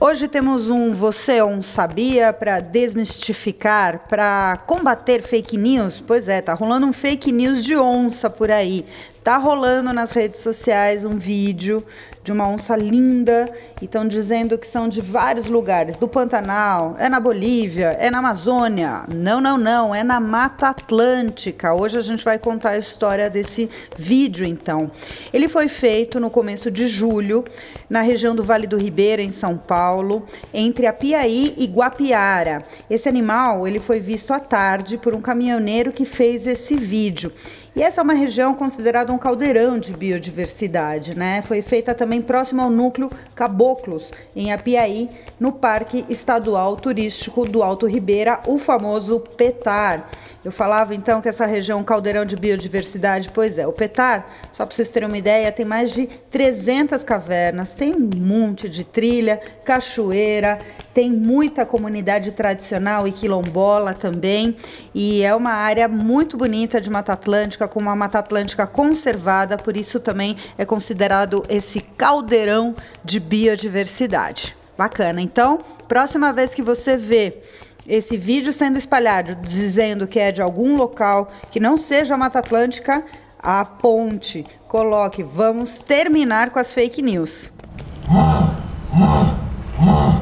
Hoje 0.00 0.26
temos 0.26 0.68
um 0.68 0.92
Você 0.92 1.40
um 1.40 1.62
Sabia 1.62 2.32
para 2.32 2.58
desmistificar, 2.58 4.08
para 4.08 4.64
combater 4.66 5.22
fake 5.22 5.56
news. 5.56 6.02
Pois 6.04 6.28
é, 6.28 6.42
tá 6.42 6.52
rolando 6.54 6.86
um 6.86 6.92
fake 6.92 7.30
news 7.30 7.64
de 7.64 7.76
onça 7.76 8.28
por 8.28 8.50
aí. 8.50 8.84
Tá 9.24 9.38
rolando 9.38 9.90
nas 9.90 10.10
redes 10.10 10.40
sociais 10.40 11.02
um 11.02 11.16
vídeo 11.16 11.82
de 12.22 12.30
uma 12.30 12.46
onça 12.46 12.76
linda 12.76 13.46
e 13.80 13.86
estão 13.86 14.06
dizendo 14.06 14.58
que 14.58 14.66
são 14.66 14.86
de 14.86 15.00
vários 15.00 15.46
lugares, 15.46 15.96
do 15.96 16.06
Pantanal, 16.06 16.94
é 16.98 17.08
na 17.08 17.18
Bolívia, 17.18 17.96
é 17.98 18.10
na 18.10 18.18
Amazônia. 18.18 19.04
Não, 19.08 19.40
não, 19.40 19.56
não, 19.56 19.94
é 19.94 20.04
na 20.04 20.20
Mata 20.20 20.68
Atlântica. 20.68 21.72
Hoje 21.72 21.96
a 21.96 22.02
gente 22.02 22.22
vai 22.22 22.38
contar 22.38 22.70
a 22.70 22.78
história 22.78 23.30
desse 23.30 23.70
vídeo, 23.96 24.44
então. 24.44 24.90
Ele 25.32 25.48
foi 25.48 25.68
feito 25.68 26.20
no 26.20 26.28
começo 26.28 26.70
de 26.70 26.86
julho, 26.86 27.44
na 27.88 28.02
região 28.02 28.36
do 28.36 28.44
Vale 28.44 28.66
do 28.66 28.76
Ribeira, 28.76 29.22
em 29.22 29.30
São 29.30 29.56
Paulo, 29.56 30.26
entre 30.52 30.86
a 30.86 30.92
Piaí 30.92 31.54
e 31.56 31.66
Guapiara. 31.66 32.62
Esse 32.90 33.08
animal, 33.08 33.66
ele 33.66 33.80
foi 33.80 34.00
visto 34.00 34.32
à 34.32 34.40
tarde 34.40 34.98
por 34.98 35.14
um 35.14 35.22
caminhoneiro 35.22 35.92
que 35.92 36.04
fez 36.04 36.46
esse 36.46 36.74
vídeo. 36.74 37.32
E 37.76 37.82
essa 37.82 38.00
é 38.00 38.04
uma 38.04 38.14
região 38.14 38.54
considerada 38.54 39.12
um 39.12 39.18
caldeirão 39.18 39.80
de 39.80 39.92
biodiversidade, 39.92 41.12
né? 41.12 41.42
Foi 41.42 41.60
feita 41.60 41.92
também 41.92 42.22
próximo 42.22 42.62
ao 42.62 42.70
núcleo 42.70 43.10
Caboclos, 43.34 44.12
em 44.36 44.52
Apiaí, 44.52 45.10
no 45.40 45.50
Parque 45.50 46.04
Estadual 46.08 46.76
Turístico 46.76 47.44
do 47.44 47.64
Alto 47.64 47.86
Ribeira, 47.86 48.40
o 48.46 48.60
famoso 48.60 49.18
PETAR. 49.36 50.08
Eu 50.44 50.52
falava 50.52 50.94
então 50.94 51.22
que 51.22 51.28
essa 51.28 51.46
região 51.46 51.78
é 51.78 51.80
um 51.80 51.84
caldeirão 51.84 52.26
de 52.26 52.36
biodiversidade, 52.36 53.30
pois 53.32 53.56
é, 53.56 53.66
o 53.66 53.72
PETAR, 53.72 54.26
só 54.52 54.66
para 54.66 54.74
vocês 54.74 54.90
terem 54.90 55.08
uma 55.08 55.16
ideia, 55.16 55.50
tem 55.50 55.64
mais 55.64 55.90
de 55.90 56.06
300 56.06 57.02
cavernas, 57.02 57.72
tem 57.72 57.94
um 57.94 58.10
monte 58.14 58.68
de 58.68 58.84
trilha, 58.84 59.40
cachoeira, 59.64 60.58
tem 60.92 61.10
muita 61.10 61.64
comunidade 61.64 62.30
tradicional 62.32 63.08
e 63.08 63.12
quilombola 63.12 63.94
também, 63.94 64.54
e 64.94 65.22
é 65.22 65.34
uma 65.34 65.52
área 65.52 65.88
muito 65.88 66.36
bonita 66.36 66.78
de 66.78 66.90
Mata 66.90 67.14
Atlântica, 67.14 67.66
com 67.66 67.80
uma 67.80 67.96
Mata 67.96 68.18
Atlântica 68.18 68.66
conservada, 68.66 69.56
por 69.56 69.74
isso 69.74 69.98
também 69.98 70.36
é 70.58 70.66
considerado 70.66 71.42
esse 71.48 71.80
caldeirão 71.80 72.76
de 73.02 73.18
biodiversidade. 73.18 74.54
Bacana. 74.76 75.20
Então, 75.20 75.58
próxima 75.86 76.32
vez 76.32 76.52
que 76.52 76.60
você 76.60 76.96
vê 76.96 77.40
esse 77.86 78.16
vídeo 78.16 78.52
sendo 78.52 78.78
espalhado 78.78 79.34
dizendo 79.36 80.06
que 80.06 80.18
é 80.18 80.32
de 80.32 80.40
algum 80.42 80.76
local 80.76 81.30
que 81.50 81.60
não 81.60 81.76
seja 81.76 82.14
a 82.14 82.18
Mata 82.18 82.38
Atlântica, 82.38 83.04
a 83.38 83.64
ponte, 83.64 84.44
coloque, 84.68 85.22
vamos 85.22 85.78
terminar 85.78 86.50
com 86.50 86.58
as 86.58 86.72
fake 86.72 87.02
news. 87.02 87.52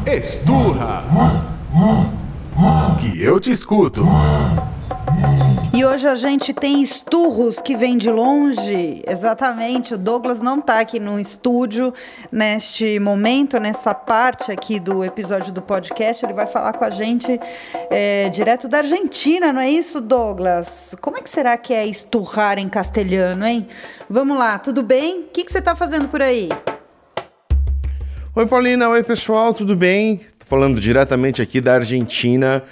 Esturra! 0.06 1.04
Que 3.00 3.22
eu 3.22 3.40
te 3.40 3.50
escuto. 3.50 4.06
E 5.74 5.84
hoje 5.84 6.06
a 6.06 6.14
gente 6.14 6.52
tem 6.52 6.82
esturros 6.82 7.60
que 7.60 7.74
vêm 7.74 7.98
de 7.98 8.10
longe. 8.10 9.02
Exatamente, 9.08 9.94
o 9.94 9.98
Douglas 9.98 10.40
não 10.40 10.58
está 10.58 10.78
aqui 10.80 11.00
no 11.00 11.18
estúdio 11.18 11.92
neste 12.30 13.00
momento, 13.00 13.58
nessa 13.58 13.92
parte 13.94 14.52
aqui 14.52 14.78
do 14.78 15.02
episódio 15.02 15.52
do 15.52 15.62
podcast. 15.62 16.24
Ele 16.24 16.34
vai 16.34 16.46
falar 16.46 16.74
com 16.74 16.84
a 16.84 16.90
gente 16.90 17.40
é, 17.90 18.28
direto 18.28 18.68
da 18.68 18.78
Argentina, 18.78 19.52
não 19.52 19.60
é 19.60 19.70
isso, 19.70 20.00
Douglas? 20.00 20.94
Como 21.00 21.16
é 21.18 21.20
que 21.20 21.30
será 21.30 21.56
que 21.56 21.72
é 21.72 21.86
esturrar 21.86 22.58
em 22.58 22.68
castelhano, 22.68 23.44
hein? 23.44 23.66
Vamos 24.08 24.38
lá, 24.38 24.58
tudo 24.58 24.82
bem? 24.82 25.22
O 25.22 25.24
que, 25.32 25.42
que 25.42 25.50
você 25.50 25.58
está 25.58 25.74
fazendo 25.74 26.06
por 26.06 26.22
aí? 26.22 26.48
Oi, 28.34 28.46
Paulina. 28.46 28.88
Oi, 28.88 29.02
pessoal, 29.02 29.52
tudo 29.52 29.74
bem? 29.74 30.20
Falando 30.46 30.80
diretamente 30.80 31.42
aqui 31.42 31.60
da 31.60 31.74
Argentina. 31.74 32.62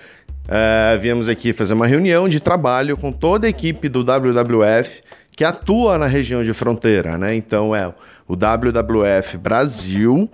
Uh, 0.50 0.98
viemos 0.98 1.28
aqui 1.28 1.52
fazer 1.52 1.74
uma 1.74 1.86
reunião 1.86 2.28
de 2.28 2.40
trabalho 2.40 2.96
com 2.96 3.12
toda 3.12 3.46
a 3.46 3.50
equipe 3.50 3.88
do 3.88 4.00
WWF 4.00 5.00
que 5.30 5.44
atua 5.44 5.96
na 5.96 6.06
região 6.06 6.42
de 6.42 6.52
fronteira, 6.52 7.16
né? 7.16 7.36
Então 7.36 7.74
é 7.74 7.86
o 8.26 8.34
WWF 8.34 9.38
Brasil, 9.38 10.28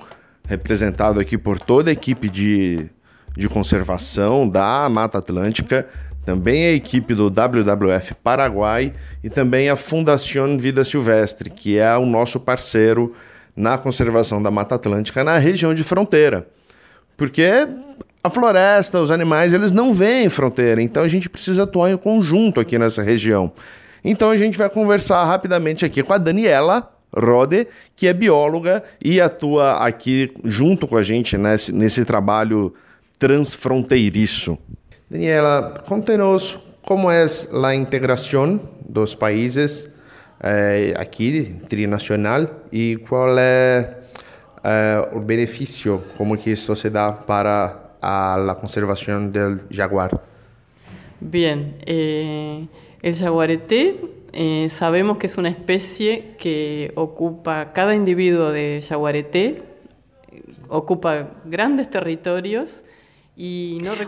representado 0.48 1.20
aqui 1.20 1.36
por 1.36 1.58
toda 1.58 1.90
a 1.90 1.92
equipe 1.92 2.30
de, 2.30 2.88
de 3.36 3.46
conservação 3.46 4.48
da 4.48 4.88
Mata 4.88 5.18
Atlântica, 5.18 5.86
também 6.24 6.64
a 6.64 6.72
equipe 6.72 7.14
do 7.14 7.26
WWF 7.26 8.14
Paraguai 8.14 8.94
e 9.22 9.28
também 9.28 9.68
a 9.68 9.76
Fundação 9.76 10.56
Vida 10.56 10.82
Silvestre, 10.82 11.50
que 11.50 11.76
é 11.76 11.94
o 11.94 12.06
nosso 12.06 12.40
parceiro 12.40 13.14
na 13.54 13.76
conservação 13.76 14.42
da 14.42 14.50
Mata 14.50 14.76
Atlântica 14.76 15.22
na 15.22 15.36
região 15.36 15.74
de 15.74 15.84
fronteira. 15.84 16.48
Porque 17.18 17.68
a 18.26 18.30
floresta, 18.30 19.00
os 19.00 19.10
animais, 19.10 19.52
eles 19.52 19.70
não 19.70 19.94
veem 19.94 20.28
fronteira, 20.28 20.82
então 20.82 21.02
a 21.04 21.08
gente 21.08 21.28
precisa 21.28 21.62
atuar 21.62 21.90
em 21.90 21.96
conjunto 21.96 22.58
aqui 22.58 22.76
nessa 22.76 23.00
região. 23.00 23.52
Então 24.04 24.30
a 24.30 24.36
gente 24.36 24.58
vai 24.58 24.68
conversar 24.68 25.24
rapidamente 25.24 25.84
aqui 25.84 26.02
com 26.02 26.12
a 26.12 26.18
Daniela 26.18 26.92
Rode, 27.16 27.68
que 27.94 28.08
é 28.08 28.12
bióloga 28.12 28.82
e 29.02 29.20
atua 29.20 29.78
aqui 29.78 30.32
junto 30.44 30.88
com 30.88 30.96
a 30.96 31.02
gente 31.04 31.38
nesse, 31.38 31.72
nesse 31.72 32.04
trabalho 32.04 32.74
transfronteiriço. 33.16 34.58
Daniela, 35.08 35.82
conte-nos 35.86 36.58
como 36.82 37.10
é 37.10 37.24
a 37.64 37.74
integração 37.76 38.60
dos 38.88 39.14
países 39.14 39.88
eh, 40.40 40.94
aqui, 40.96 41.56
trinacional, 41.68 42.46
e 42.72 42.96
qual 43.08 43.38
é 43.38 43.98
eh, 44.64 45.08
o 45.12 45.20
benefício, 45.20 46.02
como 46.16 46.36
que 46.36 46.50
isso 46.50 46.74
se 46.74 46.90
dá 46.90 47.12
para 47.12 47.85
a 48.00 48.38
la 48.44 48.56
conservación 48.56 49.32
del 49.32 49.62
jaguar? 49.70 50.22
Bien, 51.20 51.76
eh, 51.86 52.66
el 53.02 53.14
jaguarete 53.14 54.00
eh, 54.32 54.68
sabemos 54.68 55.18
que 55.18 55.26
es 55.26 55.38
una 55.38 55.48
especie 55.48 56.34
que 56.38 56.92
ocupa 56.94 57.72
cada 57.72 57.94
individuo 57.94 58.50
de 58.50 58.84
jaguarete 58.86 59.62
ocupa 60.68 61.30
grandes 61.44 61.88
territorios 61.90 62.84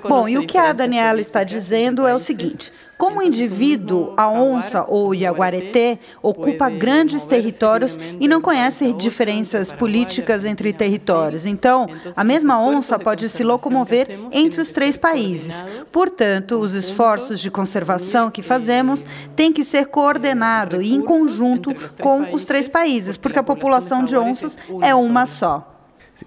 Bom, 0.08 0.26
e 0.26 0.38
o 0.38 0.46
que 0.46 0.56
a 0.56 0.72
Daniela 0.72 1.20
está 1.20 1.44
dizendo 1.44 2.06
é 2.06 2.14
o 2.14 2.18
seguinte: 2.18 2.72
como 2.96 3.22
indivíduo, 3.22 4.14
a 4.16 4.26
onça 4.26 4.86
ou 4.88 5.10
o 5.10 5.14
iaguareté 5.14 5.98
ocupa 6.22 6.70
grandes 6.70 7.26
territórios 7.26 7.98
e 8.18 8.26
não 8.26 8.40
conhece 8.40 8.90
diferenças 8.94 9.70
políticas 9.70 10.46
entre 10.46 10.72
territórios. 10.72 11.44
Então, 11.44 11.86
a 12.16 12.24
mesma 12.24 12.58
onça 12.58 12.98
pode 12.98 13.28
se 13.28 13.44
locomover 13.44 14.08
entre 14.32 14.62
os 14.62 14.72
três 14.72 14.96
países. 14.96 15.62
Portanto, 15.92 16.58
os 16.58 16.72
esforços 16.72 17.38
de 17.38 17.50
conservação 17.50 18.30
que 18.30 18.42
fazemos 18.42 19.06
têm 19.36 19.52
que 19.52 19.62
ser 19.62 19.88
coordenados 19.88 20.80
e 20.80 20.94
em 20.94 21.02
conjunto 21.02 21.74
com 22.00 22.32
os 22.32 22.46
três 22.46 22.66
países, 22.66 23.18
porque 23.18 23.38
a 23.38 23.44
população 23.44 24.06
de 24.06 24.16
onças 24.16 24.56
é 24.80 24.94
uma 24.94 25.26
só. 25.26 25.74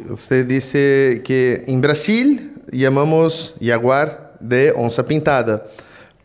Você 0.06 0.44
disse 0.44 1.22
que 1.26 1.64
em 1.68 1.80
Brasil 1.80 2.51
llamamos 2.72 3.54
jaguar 3.60 4.34
de 4.40 4.74
onça 4.76 5.04
pintada. 5.04 5.66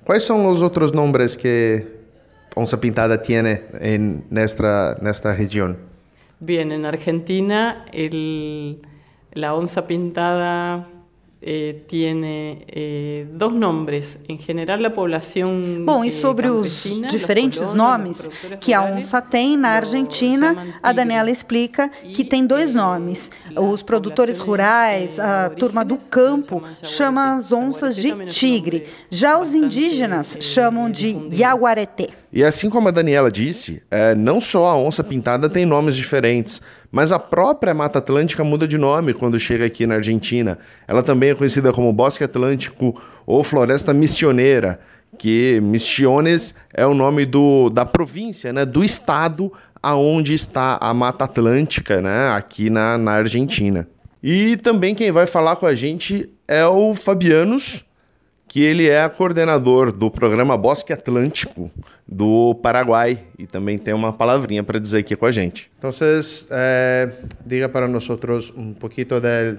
¿Cuáles 0.04 0.24
son 0.24 0.42
los 0.42 0.62
otros 0.62 0.94
nombres 0.94 1.36
que 1.36 1.86
onça 2.54 2.80
pintada 2.80 3.20
tiene 3.20 3.62
en 3.80 4.24
nuestra, 4.30 4.96
nuestra 5.00 5.34
región? 5.34 5.76
Bien, 6.40 6.72
en 6.72 6.84
Argentina 6.84 7.84
el, 7.92 8.82
la 9.32 9.54
onza 9.54 9.86
pintada 9.86 10.86
eh, 11.40 11.82
tiene 11.86 12.64
eh, 12.66 13.26
dois 13.30 13.52
nomes. 13.52 14.18
Em 14.28 14.38
geral, 14.38 14.84
a 14.84 14.90
população. 14.90 15.84
Bom, 15.84 16.04
e 16.04 16.10
sobre 16.10 16.48
os 16.48 16.82
diferentes 17.10 17.74
nomes 17.74 18.28
que 18.60 18.72
a 18.72 18.82
onça 18.82 19.20
tem 19.20 19.56
na 19.56 19.70
Argentina, 19.70 20.78
a 20.82 20.92
Daniela 20.92 21.30
explica 21.30 21.88
que 21.88 22.24
tem 22.24 22.46
dois 22.46 22.74
nomes. 22.74 23.30
Os 23.54 23.82
produtores 23.82 24.40
rurais, 24.40 25.18
a 25.18 25.50
turma 25.50 25.84
do 25.84 25.96
campo, 25.96 26.62
chama 26.82 27.34
as 27.34 27.52
onças 27.52 27.94
de 27.94 28.26
tigre. 28.26 28.86
Já 29.10 29.38
os 29.38 29.54
indígenas 29.54 30.36
chamam 30.40 30.90
de 30.90 31.28
jaguareté. 31.30 32.08
E 32.32 32.44
assim 32.44 32.68
como 32.68 32.88
a 32.88 32.90
Daniela 32.90 33.30
disse, 33.30 33.82
é, 33.90 34.14
não 34.14 34.40
só 34.40 34.66
a 34.66 34.76
onça 34.76 35.02
pintada 35.02 35.48
tem 35.48 35.64
nomes 35.64 35.96
diferentes. 35.96 36.60
Mas 36.96 37.12
a 37.12 37.18
própria 37.18 37.74
Mata 37.74 37.98
Atlântica 37.98 38.42
muda 38.42 38.66
de 38.66 38.78
nome 38.78 39.12
quando 39.12 39.38
chega 39.38 39.66
aqui 39.66 39.86
na 39.86 39.96
Argentina. 39.96 40.58
Ela 40.88 41.02
também 41.02 41.28
é 41.28 41.34
conhecida 41.34 41.70
como 41.70 41.92
Bosque 41.92 42.24
Atlântico 42.24 42.98
ou 43.26 43.44
Floresta 43.44 43.92
Missioneira, 43.92 44.80
que 45.18 45.60
Misiones 45.60 46.54
é 46.72 46.86
o 46.86 46.94
nome 46.94 47.26
do, 47.26 47.68
da 47.68 47.84
província, 47.84 48.50
né, 48.50 48.64
do 48.64 48.82
estado 48.82 49.52
aonde 49.82 50.32
está 50.32 50.78
a 50.80 50.94
Mata 50.94 51.24
Atlântica, 51.24 52.00
né, 52.00 52.30
aqui 52.30 52.70
na, 52.70 52.96
na 52.96 53.12
Argentina. 53.12 53.86
E 54.22 54.56
também 54.56 54.94
quem 54.94 55.12
vai 55.12 55.26
falar 55.26 55.56
com 55.56 55.66
a 55.66 55.74
gente 55.74 56.30
é 56.48 56.64
o 56.64 56.94
Fabianos, 56.94 57.84
que 58.56 58.62
ele 58.62 58.88
é 58.88 59.06
coordenador 59.06 59.92
do 59.92 60.10
programa 60.10 60.56
Bosque 60.56 60.90
Atlântico 60.90 61.70
do 62.08 62.54
Paraguai 62.62 63.18
e 63.38 63.46
também 63.46 63.76
tem 63.76 63.92
uma 63.92 64.14
palavrinha 64.14 64.64
para 64.64 64.78
dizer 64.80 65.00
aqui 65.00 65.14
com 65.14 65.26
a 65.26 65.30
gente. 65.30 65.70
Então, 65.78 65.90
eh, 66.50 67.10
diga 67.44 67.68
para 67.68 67.86
nós 67.86 68.08
um 68.56 68.72
pouquinho 68.72 69.20
de, 69.20 69.58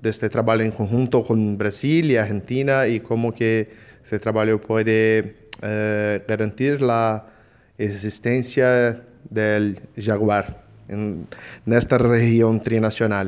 deste 0.00 0.28
trabalho 0.28 0.62
em 0.62 0.70
conjunto 0.70 1.24
com 1.24 1.56
Brasil 1.56 2.04
e 2.04 2.16
Argentina 2.16 2.86
e 2.86 3.00
como 3.00 3.32
que 3.32 3.66
esse 4.04 4.16
trabalho 4.20 4.60
pode 4.60 5.24
eh, 5.60 6.22
garantir 6.28 6.78
a 6.88 7.24
existência 7.76 9.00
do 9.28 9.76
jaguar 9.96 10.54
nesta 11.66 11.96
região 11.96 12.56
trinacional. 12.60 13.26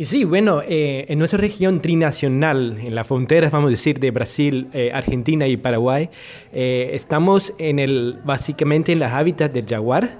Y 0.00 0.06
sí, 0.06 0.24
bueno, 0.24 0.62
eh, 0.66 1.04
en 1.08 1.18
nuestra 1.18 1.38
región 1.38 1.82
trinacional, 1.82 2.78
en 2.80 2.94
las 2.94 3.06
fronteras, 3.06 3.52
vamos 3.52 3.66
a 3.66 3.70
decir, 3.72 4.00
de 4.00 4.10
Brasil, 4.10 4.70
eh, 4.72 4.90
Argentina 4.94 5.46
y 5.46 5.58
Paraguay, 5.58 6.08
eh, 6.54 6.92
estamos 6.94 7.52
en 7.58 7.78
el, 7.78 8.18
básicamente 8.24 8.92
en 8.92 9.00
las 9.00 9.12
hábitats 9.12 9.52
del 9.52 9.66
jaguar. 9.66 10.16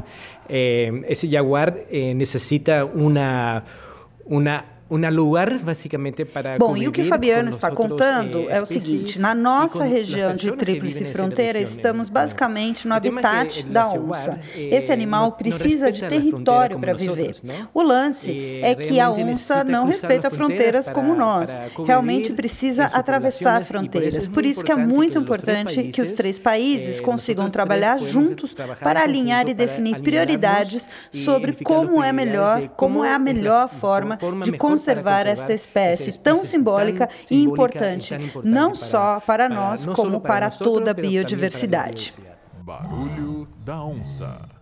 ese 0.51 1.31
jaguar 1.31 1.87
necesita 1.90 2.85
una, 2.85 3.64
una 4.27 4.80
um 4.90 5.09
lugar 5.14 5.57
basicamente 5.61 6.24
para 6.24 6.59
Bom, 6.59 6.76
e 6.76 6.88
o 6.88 6.92
que 6.92 7.05
Fabiano 7.05 7.50
está 7.50 7.70
contando 7.70 8.50
eh, 8.50 8.57
é 8.57 8.61
o 8.61 8.66
seguinte: 8.66 9.20
na 9.20 9.35
nossa 9.35 9.85
região 9.85 10.35
de 10.35 10.50
Tríplice 10.50 11.05
Fronteira, 11.07 11.61
estamos 11.61 12.09
basicamente 12.09 12.88
no 12.88 12.94
habitat 12.94 13.64
da 13.66 13.88
onça. 13.88 14.40
Eh, 14.57 14.76
Esse 14.76 14.90
animal 14.90 15.33
precisa 15.33 15.92
de 15.92 16.00
território 16.00 16.79
para 16.81 16.92
viver. 16.92 17.37
O 17.72 17.83
lance 17.83 18.61
é 18.62 18.74
que 18.74 18.98
a 18.98 19.11
onça 19.11 19.62
não 19.62 19.87
respeita 19.87 20.29
fronteiras 20.29 20.90
como 20.90 21.14
nós. 21.14 21.50
Realmente 21.87 22.33
precisa 22.33 22.87
atravessar 22.87 23.62
fronteiras. 23.62 24.26
Por 24.26 24.44
isso 24.44 24.64
que 24.64 24.72
é 24.72 24.76
muito 24.76 25.18
importante 25.18 25.85
que 25.85 26.03
os 26.03 26.12
três 26.12 26.38
países 26.38 26.98
eh, 26.98 27.03
consigam 27.03 27.48
trabalhar 27.48 28.00
juntos 28.00 28.55
para 28.55 29.03
alinhar 29.03 29.48
e 29.48 29.55
definir 29.55 30.00
prioridades 30.00 30.88
sobre 31.12 31.53
como 31.62 32.03
é 32.03 32.12
melhor, 32.12 32.68
como 32.70 33.05
é 33.05 33.14
a 33.14 33.18
melhor 33.18 33.68
forma 33.81 34.18
de 34.42 34.53
construir 34.53 34.80
conservar 34.81 35.27
esta 35.27 35.53
espécie 35.53 36.12
tão 36.12 36.45
simbólica 36.45 37.09
e 37.31 37.43
importante, 37.43 38.14
não 38.43 38.75
só 38.75 39.21
para 39.21 39.49
nós, 39.49 39.87
como 39.87 40.21
para 40.21 40.51
toda 40.51 40.90
a 40.90 40.95
biodiversidade. 40.95 42.14
Barulho 42.62 43.49
da 43.64 43.83
onça. 43.85 44.60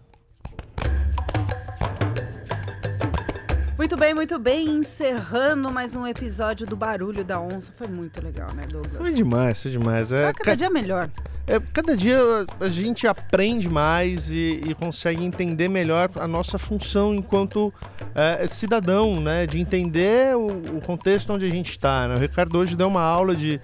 Muito 3.78 3.96
bem, 3.96 4.12
muito 4.12 4.40
bem. 4.40 4.68
Encerrando 4.68 5.70
mais 5.70 5.94
um 5.94 6.04
episódio 6.04 6.66
do 6.66 6.74
Barulho 6.74 7.22
da 7.22 7.40
Onça. 7.40 7.70
Foi 7.70 7.86
muito 7.86 8.20
legal, 8.20 8.52
né, 8.52 8.66
Douglas? 8.68 8.96
Foi 8.96 9.14
demais, 9.14 9.62
foi 9.62 9.70
demais. 9.70 10.10
É, 10.10 10.32
cada 10.32 10.44
ca... 10.50 10.54
dia 10.56 10.68
melhor. 10.68 11.08
É, 11.46 11.60
cada 11.72 11.96
dia 11.96 12.18
a 12.58 12.68
gente 12.68 13.06
aprende 13.06 13.68
mais 13.68 14.32
e, 14.32 14.64
e, 14.66 14.74
consegue 14.74 15.24
entender 15.24 15.68
melhor 15.68 16.10
a 16.16 16.26
nossa 16.26 16.58
função 16.58 17.14
enquanto 17.14 17.72
é, 18.16 18.48
cidadão, 18.48 19.20
né? 19.20 19.46
De 19.46 19.60
entender 19.60 20.36
o, 20.36 20.48
o, 20.48 20.80
contexto 20.80 21.32
onde 21.32 21.46
a 21.46 21.50
gente 21.50 21.70
está. 21.70 22.08
Né? 22.08 22.16
O 22.16 22.18
Ricardo 22.18 22.58
hoje 22.58 22.74
deu 22.74 22.88
uma 22.88 23.02
aula 23.02 23.36
de, 23.36 23.60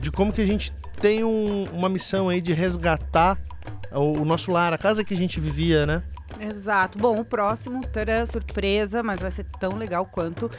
de 0.00 0.10
como 0.10 0.32
que 0.32 0.40
a 0.40 0.46
gente 0.46 0.72
tem 1.02 1.22
um, 1.22 1.64
uma 1.64 1.90
missão 1.90 2.30
aí 2.30 2.40
de 2.40 2.54
resgatar 2.54 3.38
o, 3.92 4.22
o 4.22 4.24
nosso 4.24 4.50
lar, 4.50 4.72
a 4.72 4.78
casa 4.78 5.04
que 5.04 5.12
a 5.12 5.16
gente 5.18 5.38
vivia, 5.38 5.84
né? 5.84 6.02
Exato. 6.40 6.98
Bom, 6.98 7.20
o 7.20 7.24
próximo 7.24 7.86
terá 7.86 8.24
surpresa, 8.26 9.02
mas 9.02 9.20
vai 9.20 9.30
ser 9.30 9.44
tão 9.58 9.76
legal 9.76 10.06
quanto. 10.06 10.50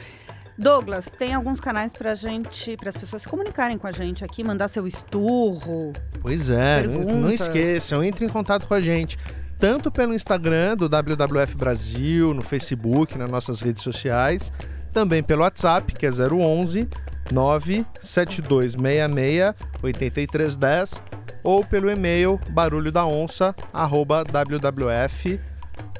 Douglas, 0.58 1.10
tem 1.10 1.34
alguns 1.34 1.60
canais 1.60 1.92
pra 1.92 2.14
gente, 2.14 2.78
para 2.78 2.88
as 2.88 2.96
pessoas 2.96 3.20
se 3.22 3.28
comunicarem 3.28 3.76
com 3.76 3.86
a 3.86 3.92
gente 3.92 4.24
aqui, 4.24 4.42
mandar 4.42 4.68
seu 4.68 4.86
esturro. 4.86 5.92
Pois 6.22 6.48
é, 6.48 6.80
perguntas. 6.80 7.14
não 7.14 7.30
esqueçam, 7.30 8.02
entre 8.02 8.24
em 8.24 8.28
contato 8.28 8.66
com 8.66 8.72
a 8.72 8.80
gente. 8.80 9.18
Tanto 9.58 9.90
pelo 9.90 10.14
Instagram 10.14 10.76
do 10.76 10.88
WWF 10.88 11.56
Brasil, 11.56 12.32
no 12.32 12.42
Facebook, 12.42 13.18
nas 13.18 13.28
nossas 13.28 13.60
redes 13.60 13.82
sociais, 13.82 14.50
também 14.92 15.22
pelo 15.22 15.42
WhatsApp, 15.42 15.94
que 15.94 16.06
é 16.06 16.10
011 16.10 16.88
97266 17.30 19.54
8310 19.82 21.00
ou 21.42 21.62
pelo 21.64 21.90
e-mail 21.90 22.40
barulho 22.50 22.90
da 22.90 23.04
onça 23.04 23.54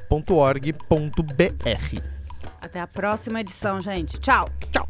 www.org.br. 0.09 2.01
Até 2.61 2.81
a 2.81 2.87
próxima 2.87 3.41
edição, 3.41 3.79
gente. 3.79 4.17
Tchau. 4.19 4.49
Tchau. 4.71 4.87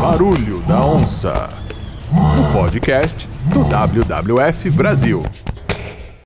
Barulho 0.00 0.60
da 0.62 0.84
Onça. 0.84 1.48
O 2.12 2.52
podcast 2.52 3.26
do 3.46 3.64
WWF 3.64 4.70
Brasil. 4.70 5.22